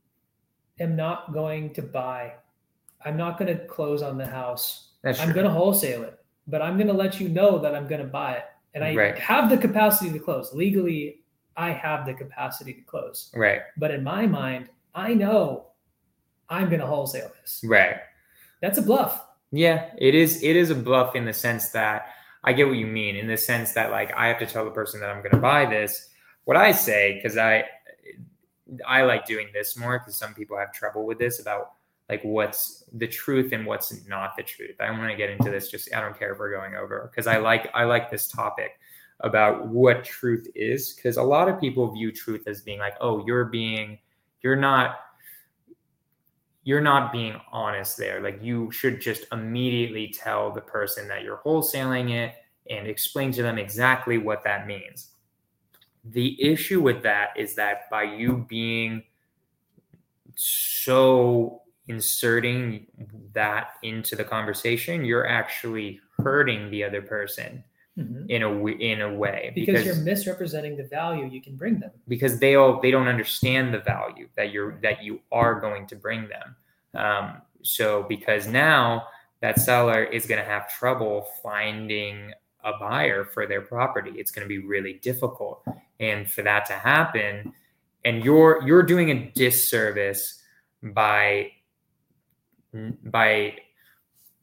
[0.81, 2.33] am not going to buy.
[3.05, 4.89] I'm not going to close on the house.
[5.03, 7.87] That's I'm going to wholesale it, but I'm going to let you know that I'm
[7.87, 8.45] going to buy it.
[8.73, 9.19] And I Right.
[9.19, 10.53] have the capacity to close.
[10.53, 11.21] Legally,
[11.57, 13.31] I have the capacity to close.
[13.35, 13.61] Right.
[13.77, 15.67] But in my mind, I know
[16.49, 17.61] I'm going to wholesale this.
[17.65, 17.97] Right.
[18.61, 19.25] That's a bluff.
[19.51, 20.41] Yeah, it is.
[20.43, 22.07] It is a bluff in the sense that
[22.43, 23.15] I get what you mean.
[23.15, 25.37] In the sense that like I have to tell the person that I'm going to
[25.37, 26.09] buy this.
[26.45, 27.65] What I say because I
[28.87, 31.73] I like doing this more because some people have trouble with this about
[32.09, 34.75] like what's the truth and what's not the truth.
[34.79, 35.69] I want to get into this.
[35.69, 38.71] Just I don't care if we're going over because I like I like this topic
[39.21, 43.23] about what truth is because a lot of people view truth as being like oh
[43.25, 43.99] you're being
[44.41, 44.97] you're not
[46.63, 48.21] you're not being honest there.
[48.21, 52.35] Like you should just immediately tell the person that you're wholesaling it
[52.69, 55.11] and explain to them exactly what that means.
[56.03, 59.03] The issue with that is that by you being
[60.35, 62.87] so inserting
[63.33, 67.63] that into the conversation, you're actually hurting the other person
[68.29, 69.51] in a in a way.
[69.53, 71.91] Because, you're misrepresenting the value you can bring them.
[72.07, 75.95] because they all they don't understand the value that you're that you are going to
[75.95, 76.55] bring them.
[76.95, 79.07] Um, so because now
[79.41, 82.31] that seller is going to have trouble finding
[82.63, 85.63] a buyer for their property it's going to be really difficult
[86.01, 87.53] and for that to happen
[88.03, 90.41] and you're you're doing a disservice
[90.83, 91.49] by
[93.05, 93.55] by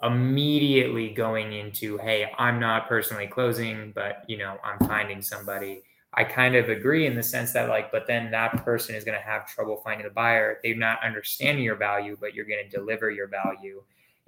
[0.03, 5.83] immediately going into hey i'm not personally closing but you know i'm finding somebody.
[6.15, 9.19] I kind of agree in the sense that like but then that person is going
[9.19, 10.59] to have trouble finding the buyer.
[10.65, 13.83] They're not understanding your value but you're going to deliver your value.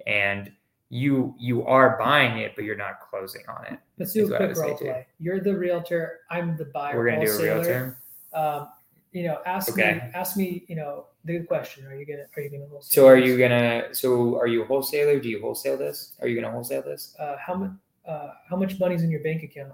[0.05, 0.51] And
[0.93, 4.57] you you are buying it but you're not closing on it Let's do a quick
[4.57, 4.85] role too.
[4.85, 5.07] play.
[5.19, 6.19] You're the realtor.
[6.29, 6.97] I'm the buyer.
[6.97, 7.97] we're going to do a realtor
[8.33, 8.67] Um,
[9.13, 9.83] you know, ask me.
[9.83, 10.63] Ask me.
[10.67, 11.85] You know, the question.
[11.85, 12.23] Are you gonna?
[12.35, 13.03] Are you gonna wholesale?
[13.03, 13.27] so are this?
[13.27, 16.81] you gonna so are you a wholesaler do you wholesale this are you gonna wholesale
[16.81, 17.71] this Uh, how much?
[18.05, 19.73] Uh, how much money's in your bank account?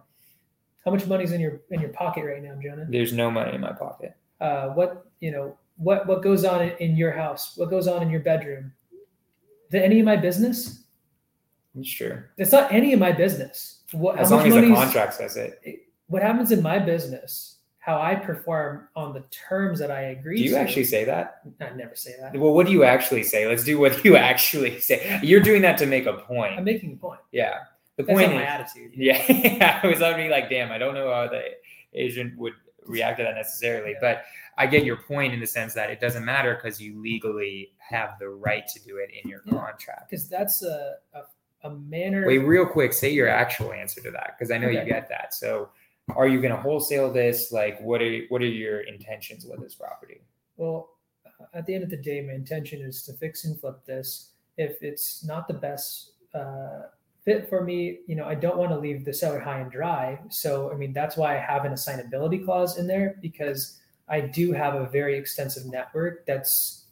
[0.86, 2.86] How much money's in your in your pocket right now, Jonah?
[2.90, 5.58] there's no money in my pocket Uh, what you know?
[5.78, 7.56] What what goes on in, your house?
[7.58, 8.74] What goes on in your bedroom?
[9.70, 10.84] Is any of my business?
[11.78, 13.82] It's true It's not any of my business.
[13.92, 15.62] What as long as the contract says it
[16.08, 17.54] What happens in my business?
[17.80, 20.60] How I perform on the terms that I agree do you to.
[20.60, 22.36] actually say that I never say that.
[22.38, 23.48] Well, what do you actually say?
[23.48, 25.20] Let's do what you actually say.
[25.24, 26.58] You're doing that to make a point.
[26.58, 27.22] I'm making a point.
[27.32, 27.60] Yeah.
[27.96, 28.92] The That's point not my attitude.
[28.96, 31.44] yeah, I was already like, damn, I don't know how the
[31.94, 32.54] agent would
[32.86, 33.98] react to that necessarily, Yeah.
[34.02, 34.24] but
[34.58, 38.20] I get your point in the sense that it doesn't matter because you legally have
[38.20, 39.54] the right to do it in your Yeah.
[39.54, 40.10] contract.
[40.10, 41.22] because that's a, a,
[41.64, 42.26] a manner.
[42.26, 45.34] Wait, real quick, say your actual answer to that because I know you get that.
[45.34, 45.70] So,
[46.16, 47.52] are you going to wholesale this?
[47.52, 50.22] Like, what are what are your intentions with this property?
[50.58, 50.90] well,
[51.54, 54.32] at the end of the day, my intention is to fix and flip this.
[54.58, 56.84] If it's not the best uh,
[57.24, 60.20] fit for me, you know, I don't want to leave the seller high and dry.
[60.30, 63.80] So, I mean, that's why I have an assignability clause in there because
[64.10, 66.86] I do have a very extensive network that's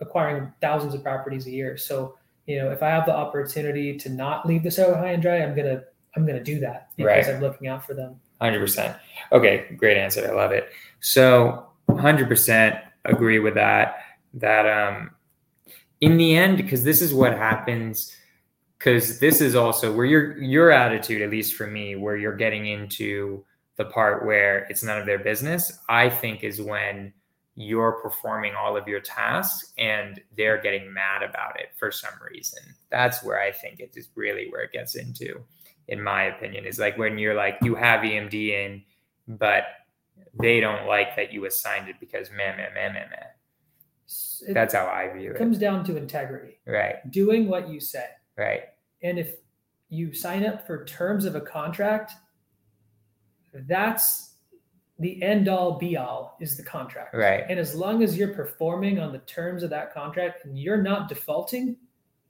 [0.00, 1.76] acquiring thousands of properties a year.
[1.76, 2.16] So,
[2.50, 5.36] you know, if I have the opportunity to not leave the seller high and dry,
[5.36, 5.82] I'm gonna
[6.16, 7.34] I'm gonna do that because right.
[7.34, 8.16] I'm looking out for them.
[8.40, 8.96] Hundred percent.
[9.30, 10.28] Okay, great answer.
[10.28, 10.68] I love it.
[10.98, 13.98] So, hundred percent agree with that.
[14.34, 15.10] That um,
[16.00, 18.16] in the end, because this is what happens.
[18.78, 22.66] Because this is also where your your attitude, at least for me, where you're getting
[22.66, 23.44] into
[23.76, 25.78] the part where it's none of their business.
[25.88, 27.12] I think is when
[27.60, 32.60] you're performing all of your tasks and they're getting mad about it for some reason.
[32.90, 35.44] That's where I think it is really where it gets into,
[35.86, 38.82] in my opinion, is like when you're like, you have EMD in,
[39.28, 39.64] but
[40.40, 43.26] they don't like that you assigned it because man, man, man, man, man.
[44.48, 45.36] It That's how I view it.
[45.36, 46.60] It comes down to integrity.
[46.66, 46.96] Right.
[47.10, 48.06] Doing what you say.
[48.38, 48.62] Right.
[49.02, 49.34] And if
[49.90, 52.12] you sign up for terms of a contract,
[53.52, 54.29] that's
[55.00, 57.14] the end all be all is the contract.
[57.14, 57.44] Right.
[57.48, 61.08] And as long as you're performing on the terms of that contract and you're not
[61.08, 61.76] defaulting,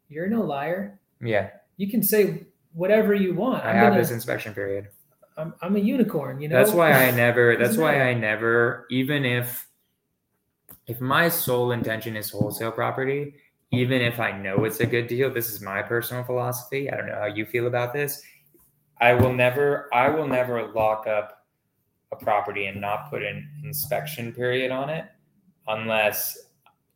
[0.08, 1.00] you're no liar.
[1.20, 1.50] Yeah.
[1.76, 3.64] You can say whatever you want.
[3.64, 4.88] I I'm have gonna, this inspection period.
[5.36, 6.56] I'm, I'm a unicorn, you know.
[6.56, 9.66] That's why I never that's why I never even if
[10.86, 13.34] if my sole intention is wholesale property,
[13.72, 16.88] even if I know it's a good deal, this is my personal philosophy.
[16.90, 18.22] I don't know how you feel about this.
[19.00, 21.39] I will never I will never lock up
[22.12, 25.06] a property and not put an inspection period on it
[25.68, 26.38] unless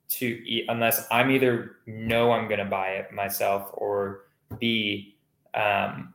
[0.09, 4.27] to unless I'm either know I'm going to buy it myself or
[4.59, 5.17] B
[5.55, 6.15] um,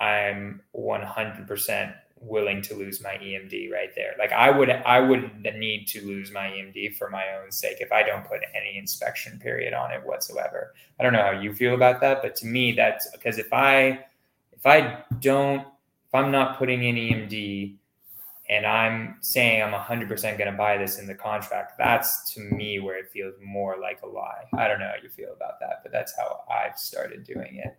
[0.00, 4.14] I'm 100% willing to lose my EMD right there.
[4.18, 7.92] Like I would I would need to lose my EMD for my own sake if
[7.92, 10.74] I don't put any inspection period on it whatsoever.
[10.98, 14.04] I don't know how you feel about that, but to me that's because if I
[14.52, 17.76] if I don't if I'm not putting in EMD
[18.50, 22.78] and I'm saying I'm 100% going to buy this in the contract, that's to me
[22.78, 24.44] where it feels more like a lie.
[24.54, 27.78] I don't know how you feel about that, but that's how I've started doing it.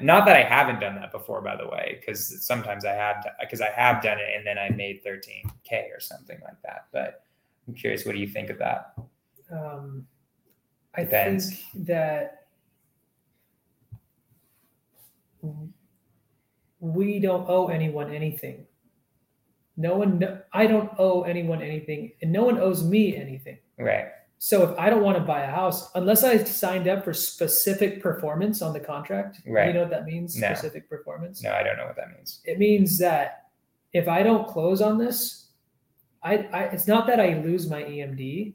[0.00, 3.60] Not that I haven't done that before, by the way, because sometimes I have, because
[3.60, 6.86] I have done it and then I made 13K or something like that.
[6.92, 7.24] But
[7.66, 8.94] I'm curious, what do you think of that?
[9.50, 10.06] Um,
[10.94, 11.50] I Depends.
[11.50, 12.46] think that
[16.80, 18.66] we don't owe anyone anything
[19.76, 23.58] no one, I don't owe anyone anything, and no one owes me anything.
[23.78, 24.06] Right.
[24.38, 28.02] So if I don't want to buy a house, unless I signed up for specific
[28.02, 29.68] performance on the contract, right.
[29.68, 30.36] you know what that means?
[30.36, 30.48] No.
[30.48, 31.42] Specific performance.
[31.42, 32.40] No, I don't know what that means.
[32.44, 33.46] It means that
[33.92, 35.48] if I don't close on this,
[36.22, 38.54] I, I it's not that I lose my EMD.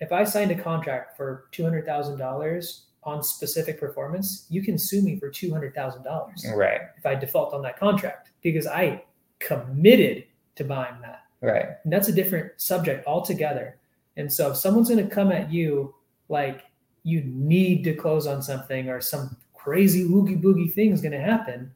[0.00, 4.78] If I signed a contract for two hundred thousand dollars on specific performance, you can
[4.78, 6.44] sue me for two hundred thousand dollars.
[6.54, 6.80] Right.
[6.96, 9.04] If I default on that contract because I
[9.38, 10.24] committed
[10.56, 11.22] to buying that.
[11.40, 11.66] Right.
[11.84, 13.78] And that's a different subject altogether.
[14.16, 15.94] And so if someone's going to come at you
[16.28, 16.64] like
[17.02, 21.20] you need to close on something or some crazy oogie boogie thing is going to
[21.20, 21.70] happen,